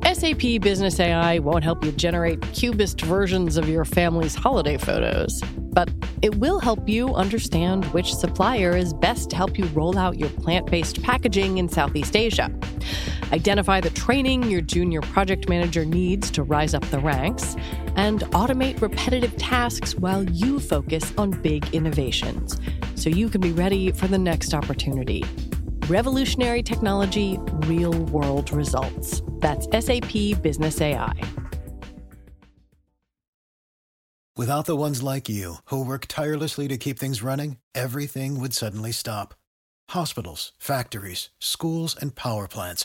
SAP 0.04 0.60
Business 0.60 1.00
AI 1.00 1.38
won't 1.38 1.64
help 1.64 1.82
you 1.82 1.92
generate 1.92 2.42
cubist 2.52 3.00
versions 3.00 3.56
of 3.56 3.70
your 3.70 3.86
family's 3.86 4.34
holiday 4.34 4.76
photos, 4.76 5.40
but 5.72 5.90
it 6.20 6.34
will 6.34 6.60
help 6.60 6.86
you 6.86 7.14
understand 7.14 7.86
which 7.86 8.14
supplier 8.14 8.76
is 8.76 8.92
best 8.92 9.30
to 9.30 9.36
help 9.36 9.58
you 9.58 9.64
roll 9.68 9.96
out 9.96 10.18
your 10.18 10.28
plant 10.28 10.70
based 10.70 11.02
packaging 11.02 11.56
in 11.56 11.70
Southeast 11.70 12.14
Asia. 12.14 12.54
Identify 13.32 13.80
the 13.80 13.90
training 13.90 14.44
your 14.44 14.60
junior 14.60 15.00
project 15.00 15.48
manager 15.48 15.84
needs 15.84 16.30
to 16.32 16.42
rise 16.42 16.74
up 16.74 16.84
the 16.90 16.98
ranks, 16.98 17.56
and 17.96 18.20
automate 18.32 18.80
repetitive 18.80 19.36
tasks 19.36 19.94
while 19.94 20.24
you 20.24 20.60
focus 20.60 21.12
on 21.16 21.30
big 21.30 21.66
innovations 21.74 22.58
so 22.94 23.10
you 23.10 23.28
can 23.28 23.40
be 23.40 23.52
ready 23.52 23.92
for 23.92 24.06
the 24.06 24.18
next 24.18 24.54
opportunity. 24.54 25.24
Revolutionary 25.88 26.62
technology, 26.62 27.38
real 27.66 27.92
world 28.06 28.50
results. 28.52 29.22
That's 29.40 29.66
SAP 29.84 30.42
Business 30.42 30.80
AI. 30.80 31.12
Without 34.36 34.66
the 34.66 34.74
ones 34.74 35.00
like 35.00 35.28
you, 35.28 35.56
who 35.66 35.84
work 35.84 36.06
tirelessly 36.08 36.66
to 36.66 36.76
keep 36.76 36.98
things 36.98 37.22
running, 37.22 37.58
everything 37.74 38.40
would 38.40 38.52
suddenly 38.52 38.90
stop. 38.90 39.34
Hospitals, 39.90 40.52
factories, 40.58 41.30
schools, 41.38 41.94
and 42.00 42.16
power 42.16 42.48
plants, 42.48 42.84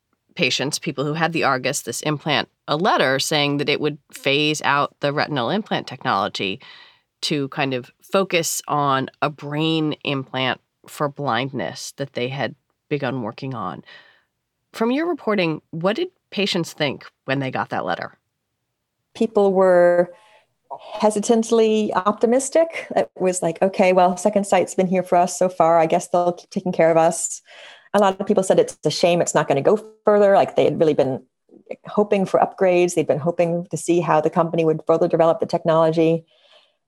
patients, 0.35 0.79
people 0.79 1.05
who 1.05 1.13
had 1.13 1.33
the 1.33 1.43
Argus, 1.43 1.81
this 1.81 2.01
implant, 2.01 2.49
a 2.67 2.77
letter 2.77 3.19
saying 3.19 3.57
that 3.57 3.69
it 3.69 3.81
would 3.81 3.97
phase 4.11 4.61
out 4.63 4.95
the 4.99 5.13
retinal 5.13 5.49
implant 5.49 5.87
technology 5.87 6.59
to 7.21 7.47
kind 7.49 7.73
of 7.73 7.91
focus 8.01 8.61
on 8.67 9.09
a 9.21 9.29
brain 9.29 9.93
implant 10.03 10.59
for 10.87 11.07
blindness 11.07 11.93
that 11.97 12.13
they 12.13 12.27
had 12.27 12.55
begun 12.89 13.21
working 13.21 13.53
on. 13.53 13.83
From 14.73 14.91
your 14.91 15.07
reporting, 15.07 15.61
what 15.71 15.95
did 15.95 16.09
patients 16.29 16.73
think 16.73 17.05
when 17.25 17.39
they 17.39 17.51
got 17.51 17.69
that 17.69 17.85
letter? 17.85 18.17
People 19.13 19.53
were 19.53 20.13
hesitantly 20.79 21.93
optimistic. 21.93 22.87
It 22.95 23.11
was 23.19 23.41
like, 23.41 23.61
okay, 23.61 23.93
well, 23.93 24.17
Second 24.17 24.47
Sight's 24.47 24.73
been 24.73 24.87
here 24.87 25.03
for 25.03 25.17
us 25.17 25.37
so 25.37 25.49
far. 25.49 25.77
I 25.77 25.85
guess 25.85 26.07
they'll 26.07 26.33
keep 26.33 26.49
taking 26.49 26.71
care 26.71 26.89
of 26.89 26.97
us. 26.97 27.41
A 27.93 27.99
lot 27.99 28.19
of 28.19 28.27
people 28.27 28.43
said 28.43 28.59
it's 28.59 28.77
a 28.85 28.91
shame 28.91 29.21
it's 29.21 29.35
not 29.35 29.47
going 29.47 29.61
to 29.61 29.69
go 29.69 29.83
further. 30.05 30.33
Like 30.33 30.55
they 30.55 30.63
had 30.63 30.79
really 30.79 30.93
been 30.93 31.23
hoping 31.85 32.25
for 32.25 32.39
upgrades. 32.39 32.95
They'd 32.95 33.07
been 33.07 33.19
hoping 33.19 33.67
to 33.67 33.77
see 33.77 33.99
how 33.99 34.21
the 34.21 34.29
company 34.29 34.65
would 34.65 34.81
further 34.87 35.07
develop 35.07 35.39
the 35.39 35.45
technology. 35.45 36.25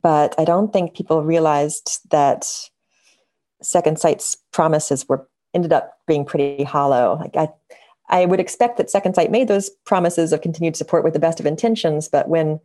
But 0.02 0.36
I 0.38 0.46
don't 0.46 0.72
think 0.72 0.96
people 0.96 1.24
realized 1.24 2.02
that 2.12 2.46
Second 3.62 4.00
Sight's 4.00 4.36
promises 4.52 5.08
were 5.08 5.28
ended 5.54 5.74
up 5.74 5.98
being 6.08 6.26
pretty 6.26 6.64
hollow. 6.64 7.18
Like 7.20 7.36
I, 7.36 7.50
I 8.10 8.26
would 8.26 8.40
expect 8.40 8.78
that 8.78 8.90
Second 8.90 9.16
Sight 9.16 9.32
made 9.32 9.48
those 9.48 9.70
promises 9.86 10.34
of 10.34 10.42
continued 10.42 10.76
support 10.76 11.04
with 11.04 11.14
the 11.14 11.20
best 11.20 11.40
of 11.40 11.46
intentions, 11.46 12.10
but 12.10 12.28
when 12.28 12.60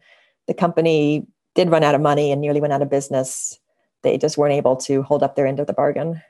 the 0.47 0.55
company 0.55 1.27
did 1.55 1.71
run 1.71 1.85
out 1.85 1.95
of 1.95 2.01
money 2.01 2.33
and 2.33 2.41
nearly 2.41 2.61
went 2.61 2.73
out 2.73 2.83
of 2.83 2.91
business, 2.91 3.59
they 4.03 4.19
just 4.19 4.37
weren't 4.37 4.55
able 4.55 4.77
to 4.77 5.03
hold 5.03 5.23
up 5.23 5.37
their 5.37 5.47
end 5.47 5.61
of 5.61 5.67
the 5.67 5.73
bargain. 5.73 6.23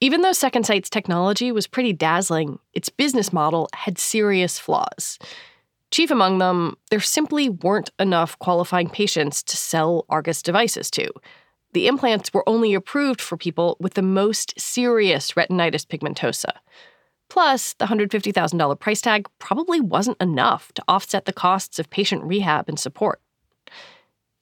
Even 0.00 0.20
though 0.20 0.32
Second 0.32 0.66
Sight's 0.66 0.90
technology 0.90 1.50
was 1.50 1.66
pretty 1.66 1.94
dazzling, 1.94 2.58
its 2.74 2.90
business 2.90 3.32
model 3.32 3.68
had 3.74 3.98
serious 3.98 4.58
flaws. 4.58 5.18
Chief 5.90 6.10
among 6.10 6.38
them, 6.38 6.76
there 6.90 7.00
simply 7.00 7.48
weren't 7.48 7.90
enough 7.98 8.38
qualifying 8.38 8.90
patients 8.90 9.42
to 9.44 9.56
sell 9.56 10.04
Argus 10.10 10.42
devices 10.42 10.90
to. 10.90 11.08
The 11.72 11.86
implants 11.86 12.32
were 12.34 12.46
only 12.48 12.74
approved 12.74 13.22
for 13.22 13.38
people 13.38 13.76
with 13.80 13.94
the 13.94 14.02
most 14.02 14.58
serious 14.60 15.32
retinitis 15.32 15.86
pigmentosa. 15.86 16.52
Plus, 17.28 17.72
the 17.74 17.86
$150,000 17.86 18.78
price 18.78 19.00
tag 19.00 19.26
probably 19.38 19.80
wasn't 19.80 20.20
enough 20.20 20.72
to 20.74 20.84
offset 20.88 21.24
the 21.24 21.32
costs 21.32 21.78
of 21.78 21.90
patient 21.90 22.22
rehab 22.22 22.68
and 22.68 22.78
support. 22.78 23.20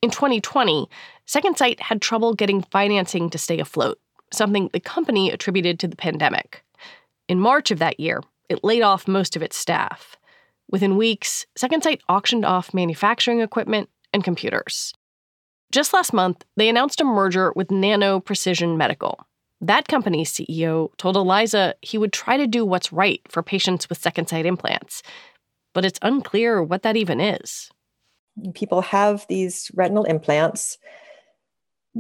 In 0.03 0.11
2020, 0.11 0.89
Second 1.25 1.57
Sight 1.57 1.81
had 1.81 2.03
trouble 2.03 2.35
getting 2.35 2.61
financing 2.61 3.31
to 3.31 3.39
stay 3.39 3.59
afloat, 3.59 3.99
something 4.37 4.71
the 4.73 4.81
company 4.81 5.31
attributed 5.31 5.79
to 5.81 5.89
the 5.89 5.97
pandemic. 5.97 6.65
In 7.29 7.41
March 7.41 7.71
of 7.71 7.79
that 7.79 7.99
year, 7.99 8.23
it 8.49 8.65
laid 8.65 8.83
off 8.83 9.09
most 9.09 9.37
of 9.37 9.43
its 9.43 9.57
staff. 9.57 10.17
Within 10.71 10.97
weeks, 10.97 11.47
Second 11.57 11.83
Sight 11.83 12.03
auctioned 12.09 12.45
off 12.45 12.75
manufacturing 12.75 13.41
equipment 13.41 13.89
and 14.13 14.25
computers. 14.25 14.93
Just 15.73 15.93
last 15.93 16.13
month, 16.13 16.45
they 16.57 16.69
announced 16.69 17.01
a 17.01 17.05
merger 17.05 17.53
with 17.57 17.71
Nano 17.71 18.21
Precision 18.21 18.77
Medical. 18.77 19.27
That 19.61 19.89
company's 19.89 20.31
CEO 20.31 20.91
told 20.99 21.17
Eliza 21.17 21.75
he 21.81 21.99
would 21.99 22.13
try 22.13 22.37
to 22.37 22.47
do 22.47 22.65
what's 22.65 22.93
right 22.93 23.21
for 23.29 23.43
patients 23.43 23.89
with 23.89 24.01
second 24.01 24.29
sight 24.29 24.47
implants, 24.47 25.03
but 25.73 25.85
it's 25.85 25.99
unclear 26.03 26.63
what 26.63 26.83
that 26.83 26.97
even 26.97 27.21
is. 27.21 27.71
People 28.55 28.83
have 28.83 29.27
these 29.29 29.71
retinal 29.75 30.05
implants. 30.05 30.79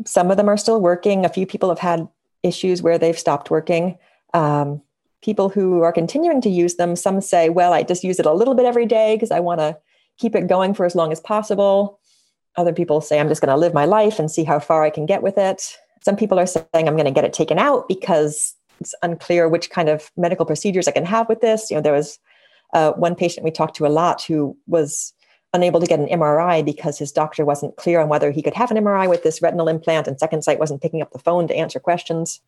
Some 0.05 0.31
of 0.31 0.37
them 0.37 0.49
are 0.49 0.57
still 0.57 0.81
working. 0.81 1.25
A 1.25 1.29
few 1.29 1.47
people 1.47 1.69
have 1.69 1.79
had 1.79 2.09
issues 2.45 2.83
where 2.83 2.99
they've 2.99 3.19
stopped 3.19 3.51
working. 3.51 3.99
Um, 4.33 4.83
people 5.23 5.49
who 5.49 5.83
are 5.83 5.93
continuing 5.93 6.41
to 6.43 6.51
use 6.51 6.77
them, 6.77 6.95
some 6.95 7.21
say, 7.21 7.49
well, 7.49 7.73
I 7.73 7.83
just 7.83 8.05
use 8.05 8.21
it 8.21 8.27
a 8.27 8.33
little 8.33 8.55
bit 8.55 8.67
every 8.67 8.87
day 8.87 9.17
because 9.17 9.31
I 9.31 9.41
want 9.41 9.61
to 9.61 9.77
keep 10.19 10.37
it 10.37 10.47
going 10.47 10.75
for 10.75 10.87
as 10.87 10.95
long 10.95 11.11
as 11.11 11.21
possible. 11.21 11.99
Other 12.57 12.73
people 12.73 13.01
say, 13.01 13.19
I'm 13.19 13.29
just 13.29 13.41
going 13.41 13.53
to 13.53 13.59
live 13.59 13.75
my 13.75 13.87
life 13.87 14.19
and 14.19 14.31
see 14.31 14.45
how 14.45 14.61
far 14.61 14.85
I 14.85 14.91
can 14.91 15.07
get 15.07 15.23
with 15.23 15.39
it. 15.39 15.77
Some 16.03 16.17
people 16.17 16.39
are 16.39 16.47
saying, 16.47 16.67
I'm 16.75 16.95
going 16.95 17.07
to 17.07 17.11
get 17.11 17.25
it 17.25 17.33
taken 17.33 17.59
out 17.59 17.89
because 17.89 18.55
it's 18.81 18.95
unclear 19.03 19.49
which 19.49 19.71
kind 19.71 19.89
of 19.89 20.11
medical 20.17 20.47
procedures 20.47 20.87
I 20.87 20.93
can 20.93 21.07
have 21.07 21.29
with 21.29 21.41
this. 21.41 21.71
You 21.71 21.77
know, 21.77 21.81
there 21.81 21.93
was 21.93 22.19
uh, 22.75 22.93
one 22.93 23.15
patient 23.15 23.45
we 23.45 23.51
talked 23.51 23.77
to 23.77 23.87
a 23.87 23.89
lot 23.89 24.23
who 24.23 24.57
was 24.67 25.15
unable 25.55 25.81
to 25.81 25.87
get 25.87 26.01
an 26.01 26.09
MRI 26.09 26.65
because 26.65 26.99
his 26.99 27.13
doctor 27.13 27.45
wasn't 27.45 27.77
clear 27.77 28.01
on 28.01 28.09
whether 28.09 28.31
he 28.31 28.43
could 28.43 28.55
have 28.55 28.71
an 28.71 28.77
MRI 28.77 29.09
with 29.09 29.23
this 29.23 29.41
retinal 29.41 29.69
implant, 29.69 30.07
and 30.07 30.19
Second 30.19 30.43
Sight 30.43 30.59
wasn't 30.59 30.83
picking 30.83 31.01
up 31.01 31.13
the 31.13 31.19
phone 31.19 31.49
to 31.49 31.55
answer 31.55 31.81
questions. 31.81 32.41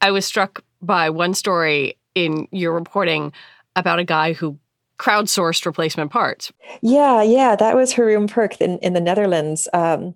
I 0.00 0.10
was 0.10 0.24
struck 0.24 0.62
by 0.82 1.10
one 1.10 1.34
story 1.34 1.98
in 2.14 2.46
your 2.52 2.72
reporting 2.72 3.32
about 3.74 3.98
a 3.98 4.04
guy 4.04 4.34
who 4.34 4.58
crowdsourced 4.98 5.66
replacement 5.66 6.10
parts. 6.10 6.52
Yeah, 6.82 7.22
yeah, 7.22 7.56
that 7.56 7.74
was 7.74 7.94
Jeroen 7.94 8.30
Perk 8.30 8.60
in, 8.60 8.78
in 8.78 8.92
the 8.92 9.00
Netherlands. 9.00 9.68
Um, 9.72 10.14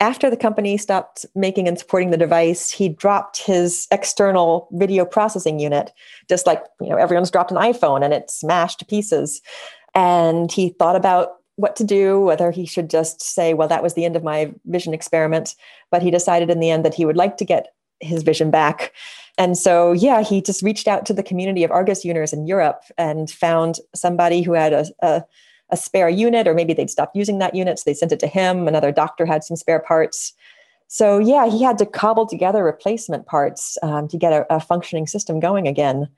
after 0.00 0.30
the 0.30 0.36
company 0.36 0.76
stopped 0.76 1.26
making 1.34 1.66
and 1.66 1.78
supporting 1.78 2.10
the 2.10 2.16
device, 2.16 2.70
he 2.70 2.88
dropped 2.88 3.38
his 3.38 3.88
external 3.90 4.68
video 4.72 5.04
processing 5.04 5.58
unit, 5.58 5.92
just 6.28 6.46
like 6.46 6.62
you 6.80 6.88
know 6.88 6.96
everyone's 6.96 7.30
dropped 7.30 7.50
an 7.50 7.56
iPhone 7.56 8.04
and 8.04 8.14
it 8.14 8.30
smashed 8.30 8.78
to 8.78 8.84
pieces. 8.84 9.40
And 9.94 10.52
he 10.52 10.68
thought 10.68 10.94
about 10.94 11.37
what 11.58 11.76
to 11.76 11.84
do, 11.84 12.20
whether 12.20 12.50
he 12.50 12.64
should 12.64 12.88
just 12.88 13.20
say, 13.20 13.52
"Well, 13.52 13.68
that 13.68 13.82
was 13.82 13.94
the 13.94 14.04
end 14.04 14.16
of 14.16 14.24
my 14.24 14.52
vision 14.64 14.94
experiment," 14.94 15.54
but 15.90 16.02
he 16.02 16.10
decided 16.10 16.50
in 16.50 16.60
the 16.60 16.70
end 16.70 16.84
that 16.84 16.94
he 16.94 17.04
would 17.04 17.16
like 17.16 17.36
to 17.38 17.44
get 17.44 17.74
his 18.00 18.22
vision 18.22 18.50
back. 18.50 18.92
And 19.38 19.56
so, 19.56 19.92
yeah, 19.92 20.22
he 20.22 20.42
just 20.42 20.62
reached 20.62 20.88
out 20.88 21.06
to 21.06 21.14
the 21.14 21.22
community 21.22 21.62
of 21.62 21.70
Argus 21.70 22.04
users 22.04 22.32
in 22.32 22.46
Europe 22.46 22.82
and 22.96 23.30
found 23.30 23.78
somebody 23.94 24.42
who 24.42 24.52
had 24.52 24.72
a, 24.72 24.86
a, 25.00 25.22
a, 25.70 25.76
spare 25.76 26.08
unit, 26.08 26.48
or 26.48 26.54
maybe 26.54 26.74
they'd 26.74 26.90
stopped 26.90 27.14
using 27.14 27.38
that 27.38 27.54
unit. 27.54 27.78
So 27.78 27.84
they 27.86 27.94
sent 27.94 28.12
it 28.12 28.20
to 28.20 28.26
him. 28.26 28.66
Another 28.66 28.90
doctor 28.90 29.24
had 29.26 29.44
some 29.44 29.56
spare 29.56 29.78
parts. 29.78 30.32
So, 30.88 31.18
yeah, 31.18 31.48
he 31.48 31.62
had 31.62 31.78
to 31.78 31.86
cobble 31.86 32.26
together 32.26 32.64
replacement 32.64 33.26
parts 33.26 33.78
um, 33.82 34.08
to 34.08 34.16
get 34.16 34.32
a, 34.32 34.46
a 34.52 34.58
functioning 34.58 35.06
system 35.06 35.38
going 35.38 35.68
again, 35.68 36.08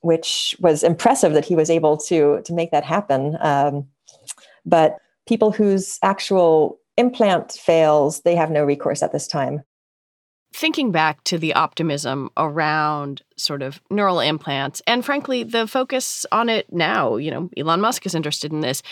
which 0.00 0.56
was 0.60 0.82
impressive 0.82 1.34
that 1.34 1.44
he 1.44 1.56
was 1.56 1.68
able 1.68 1.96
to, 1.98 2.40
to 2.44 2.52
make 2.54 2.70
that 2.70 2.84
happen. 2.84 3.36
Um, 3.40 3.86
but 4.64 4.98
people 5.26 5.52
whose 5.52 5.98
actual 6.02 6.78
implant 6.96 7.52
fails, 7.52 8.20
they 8.22 8.34
have 8.34 8.50
no 8.50 8.64
recourse 8.64 9.02
at 9.02 9.12
this 9.12 9.26
time. 9.26 9.62
Thinking 10.54 10.92
back 10.92 11.24
to 11.24 11.38
the 11.38 11.54
optimism 11.54 12.30
around 12.36 13.22
sort 13.36 13.62
of 13.62 13.80
neural 13.90 14.20
implants 14.20 14.82
and 14.86 15.02
frankly 15.04 15.42
the 15.42 15.66
focus 15.66 16.26
on 16.30 16.50
it 16.50 16.70
now 16.70 17.16
you 17.16 17.30
know 17.30 17.48
elon 17.56 17.80
musk 17.80 18.04
is 18.04 18.14
interested 18.14 18.52
in 18.52 18.60
this 18.60 18.82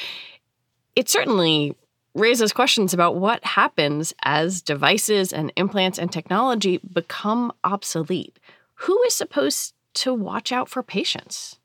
it 0.96 1.08
certainly 1.08 1.76
raises 2.14 2.52
questions 2.52 2.92
about 2.92 3.16
what 3.16 3.44
happens 3.44 4.12
as 4.22 4.62
devices 4.62 5.32
and 5.32 5.52
implants 5.56 5.98
and 5.98 6.10
technology 6.10 6.80
become 6.92 7.52
obsolete. 7.62 8.38
Who 8.74 9.00
is 9.02 9.14
supposed 9.14 9.74
to 9.94 10.14
watch 10.14 10.52
out 10.52 10.68
for 10.68 10.82
patients 10.82 11.59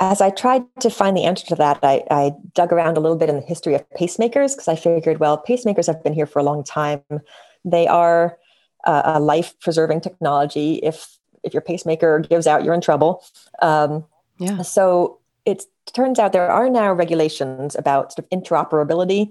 as 0.00 0.20
I 0.20 0.30
tried 0.30 0.64
to 0.80 0.90
find 0.90 1.16
the 1.16 1.24
answer 1.24 1.46
to 1.46 1.54
that, 1.56 1.80
I, 1.82 2.04
I 2.10 2.32
dug 2.54 2.72
around 2.72 2.96
a 2.96 3.00
little 3.00 3.16
bit 3.16 3.28
in 3.28 3.36
the 3.36 3.42
history 3.42 3.74
of 3.74 3.84
pacemakers 3.90 4.54
because 4.54 4.68
I 4.68 4.76
figured, 4.76 5.18
well, 5.18 5.42
pacemakers 5.42 5.86
have 5.86 6.02
been 6.04 6.12
here 6.12 6.26
for 6.26 6.38
a 6.38 6.44
long 6.44 6.62
time. 6.62 7.02
They 7.64 7.86
are 7.86 8.38
a 8.84 9.20
life 9.20 9.58
preserving 9.60 10.00
technology. 10.00 10.74
If 10.76 11.18
if 11.44 11.54
your 11.54 11.60
pacemaker 11.60 12.20
gives 12.20 12.46
out, 12.46 12.64
you're 12.64 12.74
in 12.74 12.80
trouble. 12.80 13.24
Um, 13.62 14.04
yeah. 14.38 14.62
So 14.62 15.18
it 15.44 15.64
turns 15.92 16.18
out 16.18 16.32
there 16.32 16.50
are 16.50 16.68
now 16.68 16.92
regulations 16.92 17.74
about 17.76 18.12
sort 18.12 18.26
of 18.26 18.38
interoperability, 18.38 19.30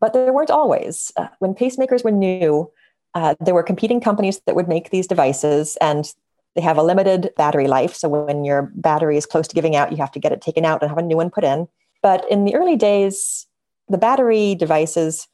but 0.00 0.12
there 0.12 0.32
weren't 0.32 0.50
always. 0.50 1.12
Uh, 1.16 1.28
when 1.40 1.54
pacemakers 1.54 2.04
were 2.04 2.12
new, 2.12 2.70
uh, 3.14 3.34
there 3.40 3.54
were 3.54 3.62
competing 3.62 4.00
companies 4.00 4.40
that 4.46 4.54
would 4.54 4.68
make 4.68 4.90
these 4.90 5.06
devices, 5.06 5.76
and 5.80 6.14
they 6.58 6.62
have 6.62 6.76
a 6.76 6.82
limited 6.82 7.30
battery 7.36 7.68
life. 7.68 7.94
So 7.94 8.08
when 8.08 8.44
your 8.44 8.72
battery 8.74 9.16
is 9.16 9.26
close 9.26 9.46
to 9.46 9.54
giving 9.54 9.76
out, 9.76 9.92
you 9.92 9.98
have 9.98 10.10
to 10.10 10.18
get 10.18 10.32
it 10.32 10.40
taken 10.40 10.64
out 10.64 10.82
and 10.82 10.90
have 10.90 10.98
a 10.98 11.02
new 11.02 11.14
one 11.14 11.30
put 11.30 11.44
in. 11.44 11.68
But 12.02 12.28
in 12.28 12.44
the 12.46 12.56
early 12.56 12.74
days, 12.74 13.46
the 13.88 13.96
battery 13.96 14.56
devices 14.56 15.28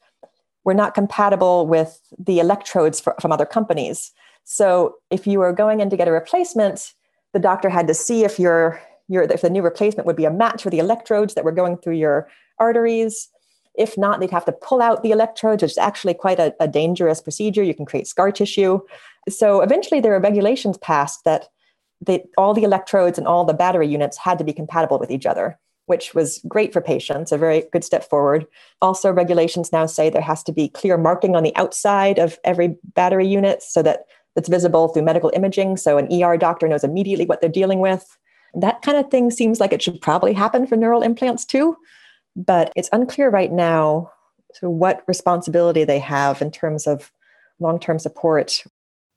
were 0.65 0.75
not 0.75 0.93
compatible 0.93 1.65
with 1.65 1.99
the 2.19 2.39
electrodes 2.39 2.99
for, 2.99 3.15
from 3.19 3.31
other 3.31 3.45
companies. 3.47 4.11
So 4.43 4.97
if 5.09 5.25
you 5.25 5.39
were 5.39 5.51
going 5.51 5.79
in 5.79 5.89
to 5.89 5.97
get 5.97 6.07
a 6.07 6.11
replacement, 6.11 6.93
the 7.33 7.39
doctor 7.39 7.69
had 7.69 7.87
to 7.87 7.95
see 7.95 8.23
if 8.23 8.37
your, 8.37 8.79
your 9.07 9.23
if 9.23 9.41
the 9.41 9.49
new 9.49 9.63
replacement 9.63 10.05
would 10.05 10.15
be 10.15 10.25
a 10.25 10.31
match 10.31 10.61
for 10.61 10.69
the 10.69 10.77
electrodes 10.77 11.33
that 11.33 11.43
were 11.43 11.51
going 11.51 11.77
through 11.77 11.95
your 11.95 12.29
arteries. 12.59 13.29
If 13.73 13.97
not, 13.97 14.19
they'd 14.19 14.29
have 14.29 14.45
to 14.45 14.51
pull 14.51 14.79
out 14.79 15.01
the 15.01 15.09
electrodes, 15.09 15.63
which 15.63 15.71
is 15.71 15.79
actually 15.79 16.13
quite 16.13 16.39
a, 16.39 16.53
a 16.59 16.67
dangerous 16.67 17.19
procedure. 17.19 17.63
You 17.63 17.73
can 17.73 17.87
create 17.87 18.05
scar 18.05 18.31
tissue. 18.31 18.81
So 19.29 19.61
eventually, 19.61 19.99
there 20.01 20.11
were 20.11 20.19
regulations 20.19 20.77
passed 20.77 21.23
that 21.25 21.47
they, 22.05 22.25
all 22.37 22.53
the 22.53 22.63
electrodes 22.63 23.17
and 23.17 23.27
all 23.27 23.45
the 23.45 23.53
battery 23.53 23.87
units 23.87 24.17
had 24.17 24.37
to 24.37 24.43
be 24.43 24.53
compatible 24.53 24.99
with 24.99 25.11
each 25.11 25.25
other 25.25 25.57
which 25.87 26.13
was 26.15 26.39
great 26.47 26.73
for 26.73 26.81
patients, 26.81 27.31
a 27.31 27.37
very 27.37 27.63
good 27.71 27.83
step 27.83 28.07
forward. 28.09 28.47
Also, 28.81 29.11
regulations 29.11 29.71
now 29.71 29.85
say 29.85 30.09
there 30.09 30.21
has 30.21 30.43
to 30.43 30.51
be 30.51 30.69
clear 30.69 30.97
marking 30.97 31.35
on 31.35 31.43
the 31.43 31.55
outside 31.55 32.17
of 32.17 32.39
every 32.43 32.75
battery 32.95 33.27
unit 33.27 33.61
so 33.61 33.81
that 33.83 34.05
it's 34.35 34.49
visible 34.49 34.87
through 34.87 35.03
medical 35.03 35.31
imaging. 35.33 35.77
So 35.77 35.97
an 35.97 36.11
ER 36.11 36.37
doctor 36.37 36.67
knows 36.67 36.83
immediately 36.83 37.25
what 37.25 37.39
they're 37.39 37.49
dealing 37.49 37.79
with. 37.79 38.17
That 38.53 38.81
kind 38.81 38.97
of 38.97 39.11
thing 39.11 39.31
seems 39.31 39.59
like 39.59 39.73
it 39.73 39.81
should 39.81 40.01
probably 40.01 40.33
happen 40.33 40.65
for 40.65 40.75
neural 40.75 41.03
implants 41.03 41.45
too. 41.45 41.77
But 42.35 42.73
it's 42.75 42.89
unclear 42.91 43.29
right 43.29 43.51
now 43.51 44.11
to 44.59 44.69
what 44.69 45.03
responsibility 45.07 45.83
they 45.83 45.99
have 45.99 46.41
in 46.41 46.51
terms 46.51 46.87
of 46.87 47.11
long 47.59 47.79
term 47.79 47.99
support. 47.99 48.63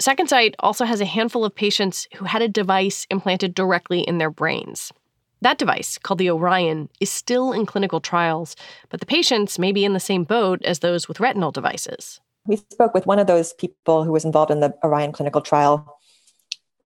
Second 0.01 0.29
Sight 0.29 0.55
also 0.61 0.85
has 0.85 1.01
a 1.01 1.05
handful 1.05 1.45
of 1.45 1.55
patients 1.55 2.07
who 2.15 2.25
had 2.25 2.41
a 2.41 2.49
device 2.49 3.07
implanted 3.11 3.53
directly 3.55 4.01
in 4.01 4.19
their 4.19 4.31
brains. 4.31 4.93
That 5.41 5.59
device, 5.59 5.99
called 5.99 6.19
the 6.19 6.31
Orion, 6.31 6.89
is 7.01 7.11
still 7.11 7.53
in 7.53 7.67
clinical 7.67 8.01
trials, 8.01 8.55
but 8.91 9.01
the 9.01 9.07
patients 9.07 9.59
may 9.59 9.73
be 9.73 9.85
in 9.85 9.95
the 9.95 10.01
same 10.01 10.25
boat 10.25 10.63
as 10.65 10.81
those 10.81 11.09
with 11.09 11.21
retinal 11.21 11.51
devices. 11.51 12.21
We 12.47 12.57
spoke 12.57 12.95
with 12.95 13.07
one 13.07 13.19
of 13.19 13.27
those 13.27 13.53
people 13.55 14.05
who 14.05 14.13
was 14.13 14.25
involved 14.25 14.51
in 14.51 14.61
the 14.61 14.75
Orion 14.85 15.13
clinical 15.13 15.41
trial 15.41 15.99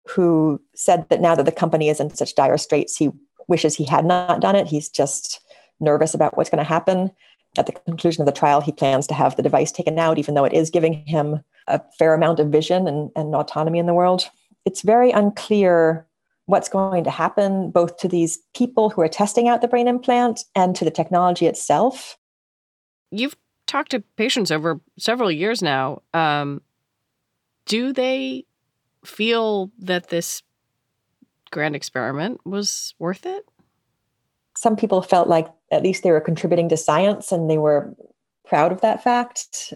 who 0.09 0.61
said 0.75 1.09
that 1.11 1.21
now 1.21 1.35
that 1.35 1.45
the 1.45 1.53
company 1.53 1.89
is 1.89 2.01
in 2.01 2.15
such 2.15 2.35
dire 2.35 2.59
straits, 2.59 2.97
he 2.97 3.11
wishes 3.47 3.75
he 3.75 3.85
had 3.85 4.05
not 4.05 4.41
done 4.41 4.57
it. 4.57 4.67
He's 4.67 4.89
just 4.89 5.41
nervous 5.81 6.15
about 6.15 6.37
what's 6.37 6.51
going 6.51 6.65
to 6.65 6.69
happen. 6.69 7.11
At 7.57 7.67
the 7.67 7.73
conclusion 7.73 8.23
of 8.23 8.27
the 8.27 8.33
trial, 8.33 8.61
he 8.61 8.73
plans 8.73 9.07
to 9.09 9.15
have 9.15 9.37
the 9.37 9.43
device 9.43 9.71
taken 9.71 9.99
out, 9.99 10.19
even 10.19 10.35
though 10.35 10.45
it 10.45 10.55
is 10.55 10.71
giving 10.71 11.05
him 11.07 11.41
a 11.69 11.81
fair 11.99 12.15
amount 12.15 12.41
of 12.41 12.49
vision 12.49 12.87
and, 12.89 13.11
and 13.17 13.35
autonomy 13.35 13.79
in 13.79 13.87
the 13.87 13.95
world. 13.95 14.29
It's 14.65 14.83
very 14.83 15.11
unclear 15.11 16.07
what's 16.47 16.69
going 16.69 17.05
to 17.05 17.11
happen 17.11 17.71
both 17.71 17.97
to 17.99 18.09
these 18.09 18.39
people 18.55 18.91
who 18.91 19.01
are 19.01 19.09
testing 19.09 19.49
out 19.49 19.61
the 19.61 19.69
brain 19.69 19.89
implant 19.89 20.45
and 20.55 20.75
to 20.77 20.85
the 20.85 20.91
technology 20.91 21.47
itself. 21.47 22.19
You've 23.11 23.37
talked 23.67 23.93
to 23.93 24.01
patients 24.17 24.51
over 24.51 24.81
several 24.99 25.31
years 25.31 25.63
now. 25.63 26.03
Um, 26.13 26.61
do 27.67 27.93
they 27.93 28.45
feel 29.05 29.71
that 29.79 30.09
this 30.09 30.43
grand 31.51 31.77
experiment 31.77 32.41
was 32.45 32.95
worth 32.99 33.25
it? 33.25 33.47
Some 34.57 34.77
people 34.77 35.01
felt 35.03 35.29
like 35.29 35.49
at 35.71 35.83
least 35.83 36.03
they 36.03 36.11
were 36.11 36.21
contributing 36.21 36.69
to 36.69 36.77
science 36.77 37.33
and 37.33 37.49
they 37.49 37.59
were 37.59 37.95
proud 38.45 38.73
of 38.73 38.81
that 38.81 39.03
fact. 39.03 39.73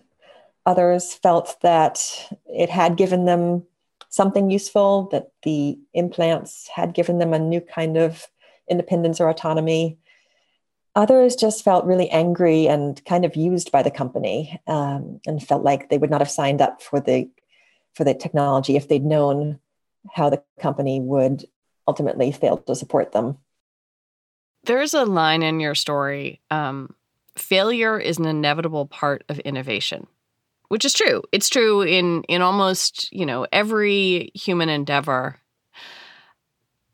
Others 0.66 1.14
felt 1.14 1.56
that 1.62 2.28
it 2.46 2.68
had 2.68 2.96
given 2.96 3.24
them 3.24 3.64
something 4.08 4.50
useful, 4.50 5.08
that 5.12 5.30
the 5.42 5.78
implants 5.94 6.68
had 6.68 6.94
given 6.94 7.18
them 7.18 7.32
a 7.32 7.38
new 7.38 7.60
kind 7.60 7.96
of 7.96 8.26
independence 8.68 9.20
or 9.20 9.28
autonomy. 9.28 9.98
Others 10.96 11.36
just 11.36 11.62
felt 11.62 11.84
really 11.84 12.10
angry 12.10 12.66
and 12.66 13.04
kind 13.04 13.24
of 13.24 13.36
used 13.36 13.70
by 13.70 13.82
the 13.82 13.90
company 13.90 14.58
um, 14.66 15.20
and 15.26 15.46
felt 15.46 15.62
like 15.62 15.88
they 15.88 15.98
would 15.98 16.10
not 16.10 16.20
have 16.20 16.30
signed 16.30 16.60
up 16.60 16.82
for 16.82 17.00
the 17.00 17.30
for 17.94 18.04
the 18.04 18.14
technology 18.14 18.76
if 18.76 18.88
they'd 18.88 19.04
known 19.04 19.58
how 20.12 20.28
the 20.28 20.42
company 20.60 21.00
would 21.00 21.44
ultimately 21.88 22.30
fail 22.30 22.58
to 22.58 22.74
support 22.74 23.12
them. 23.12 23.38
There's 24.64 24.94
a 24.94 25.04
line 25.04 25.42
in 25.42 25.60
your 25.60 25.74
story 25.74 26.40
um, 26.50 26.94
failure 27.36 27.98
is 27.98 28.18
an 28.18 28.26
inevitable 28.26 28.86
part 28.86 29.24
of 29.28 29.38
innovation. 29.40 30.06
Which 30.68 30.84
is 30.84 30.92
true. 30.92 31.22
It's 31.32 31.48
true 31.48 31.82
in 31.82 32.22
in 32.24 32.42
almost, 32.42 33.12
you 33.12 33.26
know, 33.26 33.46
every 33.52 34.30
human 34.34 34.68
endeavor. 34.68 35.38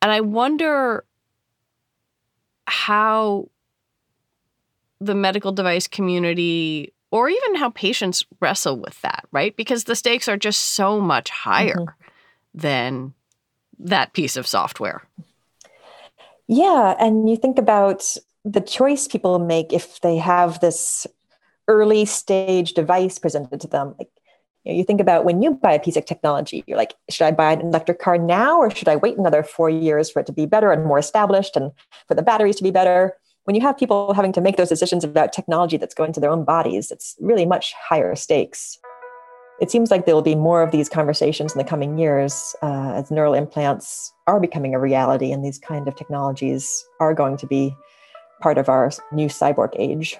And 0.00 0.11
I 0.11 0.20
wonder 0.20 1.04
how 2.66 3.48
the 5.00 5.14
medical 5.14 5.52
device 5.52 5.87
community 5.87 6.92
or 7.11 7.28
even 7.28 7.56
how 7.56 7.70
patients 7.70 8.24
wrestle 8.40 8.78
with 8.78 9.00
that, 9.02 9.26
right? 9.32 9.54
Because 9.56 9.85
the 9.85 9.94
stakes 9.94 10.28
are 10.28 10.37
just 10.37 10.61
so 10.61 11.00
much 11.00 11.28
higher 11.30 11.74
mm-hmm. 11.74 12.08
than 12.54 13.14
that 13.78 14.12
piece 14.14 14.37
of 14.37 14.46
software. 14.46 15.02
Yeah, 16.48 16.96
and 16.98 17.28
you 17.28 17.37
think 17.37 17.58
about 17.58 18.16
the 18.44 18.61
choice 18.61 19.06
people 19.06 19.38
make 19.38 19.72
if 19.72 20.00
they 20.00 20.16
have 20.16 20.61
this 20.61 21.06
early 21.68 22.05
stage 22.05 22.75
device 22.75 23.18
presented 23.18 23.61
to 23.61 23.66
them. 23.66 23.94
Like 23.98 24.11
you, 24.64 24.72
know, 24.72 24.79
you 24.79 24.85
think 24.85 25.01
about 25.01 25.25
when 25.25 25.42
you 25.42 25.53
buy 25.53 25.72
a 25.72 25.81
piece 25.81 25.96
of 25.96 26.05
technology, 26.05 26.64
you're 26.66 26.77
like, 26.77 26.94
should 27.11 27.25
I 27.25 27.31
buy 27.33 27.53
an 27.53 27.61
electric 27.61 27.98
car 27.98 28.18
now 28.18 28.59
or 28.59 28.70
should 28.70 28.88
I 28.88 28.96
wait 28.96 29.18
another 29.18 29.42
four 29.42 29.70
years 29.70 30.11
for 30.11 30.20
it 30.20 30.27
to 30.27 30.33
be 30.33 30.46
better 30.46 30.72
and 30.72 30.85
more 30.85 30.98
established 30.98 31.57
and 31.57 31.72
for 32.09 32.14
the 32.14 32.22
batteries 32.22 32.57
to 32.57 32.62
be 32.62 32.70
better? 32.70 33.14
When 33.44 33.57
you 33.57 33.62
have 33.62 33.77
people 33.77 34.14
having 34.14 34.33
to 34.35 34.40
make 34.40 34.57
those 34.57 34.68
decisions 34.68 35.03
about 35.03 35.33
technology 35.33 35.77
that's 35.77 35.94
going 35.94 36.12
to 36.12 36.20
their 36.20 36.31
own 36.31 36.44
bodies, 36.44 36.92
it's 36.92 37.16
really 37.20 37.44
much 37.44 37.72
higher 37.75 38.14
stakes. 38.14 38.79
It 39.61 39.70
seems 39.70 39.90
like 39.90 40.07
there 40.07 40.14
will 40.14 40.22
be 40.22 40.35
more 40.35 40.62
of 40.62 40.70
these 40.70 40.88
conversations 40.88 41.53
in 41.53 41.59
the 41.59 41.64
coming 41.64 41.98
years 41.98 42.55
uh, 42.62 42.94
as 42.94 43.11
neural 43.11 43.35
implants 43.35 44.12
are 44.27 44.40
becoming 44.40 44.75
a 44.75 44.81
reality 44.81 45.33
and 45.33 45.44
these 45.44 45.59
kind 45.59 45.88
of 45.88 45.96
technologies 45.96 46.85
are 47.01 47.14
going 47.14 47.37
to 47.37 47.46
be 47.46 47.75
part 48.40 48.59
of 48.59 48.68
our 48.68 48.90
new 49.12 49.29
cyborg 49.29 49.70
age. 49.77 50.18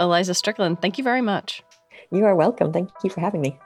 Eliza 0.00 0.34
Strickland, 0.34 0.80
thank 0.80 0.98
you 0.98 1.04
very 1.04 1.20
much. 1.20 1.62
You 2.10 2.24
are 2.24 2.34
welcome. 2.34 2.72
Thank 2.72 2.90
you 3.02 3.10
for 3.10 3.20
having 3.20 3.40
me. 3.40 3.58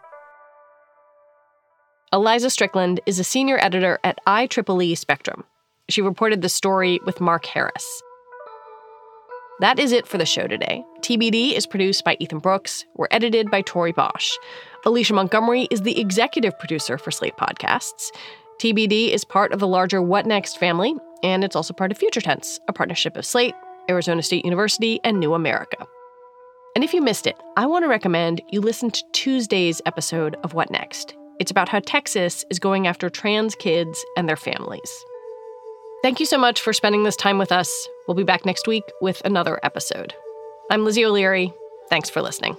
Eliza 2.13 2.51
Strickland 2.51 3.01
is 3.05 3.19
a 3.19 3.25
senior 3.25 3.59
editor 3.61 3.99
at 4.05 4.19
IEEE 4.27 4.97
Spectrum. 4.97 5.45
She 5.89 6.01
reported 6.01 6.43
the 6.43 6.49
story 6.49 7.01
with 7.05 7.21
Mark 7.21 7.45
Harris. 7.47 8.03
That 9.61 9.79
is 9.79 9.91
it 9.91 10.07
for 10.07 10.19
the 10.19 10.27
show 10.27 10.47
today. 10.47 10.85
TBD 11.01 11.55
is 11.55 11.67
produced 11.67 12.05
by 12.05 12.17
Ethan 12.21 12.39
Brooks. 12.39 12.85
We're 12.95 13.09
edited 13.11 13.51
by 13.51 13.63
Tori 13.63 13.93
Bosch. 13.93 14.31
Alicia 14.85 15.15
Montgomery 15.15 15.67
is 15.71 15.83
the 15.83 15.99
executive 15.99 16.59
producer 16.59 16.99
for 16.99 17.11
Slate 17.11 17.37
Podcasts. 17.37 18.11
TBD 18.61 19.11
is 19.13 19.25
part 19.25 19.53
of 19.53 19.59
the 19.59 19.67
larger 19.67 20.01
What 20.03 20.27
Next 20.27 20.59
family, 20.59 20.95
and 21.23 21.43
it's 21.43 21.57
also 21.57 21.75
part 21.75 21.91
of 21.91 21.99
Future 21.99 22.21
Tense, 22.21 22.61
a 22.69 22.73
partnership 22.73 23.17
of 23.17 23.25
Slate, 23.25 23.55
Arizona 23.89 24.23
State 24.23 24.45
University, 24.45 25.01
and 25.05 25.19
New 25.19 25.35
America. 25.35 25.87
And 26.77 26.85
if 26.85 26.93
you 26.93 27.01
missed 27.01 27.27
it, 27.27 27.37
I 27.57 27.65
want 27.65 27.85
to 27.85 27.89
recommend 27.89 28.43
you 28.51 28.61
listen 28.61 28.91
to 28.91 29.03
Tuesday's 29.13 29.81
episode 29.87 30.37
of 30.45 30.53
What 30.53 30.71
Next. 30.71 31.15
It's 31.41 31.51
about 31.51 31.71
how 31.71 31.81
Texas 31.81 32.45
is 32.51 32.59
going 32.59 32.87
after 32.87 33.09
trans 33.09 33.55
kids 33.55 34.05
and 34.15 34.29
their 34.29 34.37
families. 34.37 34.93
Thank 36.03 36.21
you 36.21 36.27
so 36.27 36.37
much 36.37 36.61
for 36.61 36.75
spending 36.75 37.03
this 37.03 37.17
time 37.17 37.39
with 37.39 37.51
us. 37.51 37.89
We'll 38.07 38.15
be 38.15 38.25
back 38.25 38.45
next 38.45 38.69
week 38.69 38.85
with 39.01 39.23
another 39.25 39.59
episode. 39.63 40.13
I'm 40.71 40.85
Lizzie 40.85 41.07
O'Leary. 41.07 41.51
Thanks 41.89 42.11
for 42.11 42.21
listening. 42.21 42.59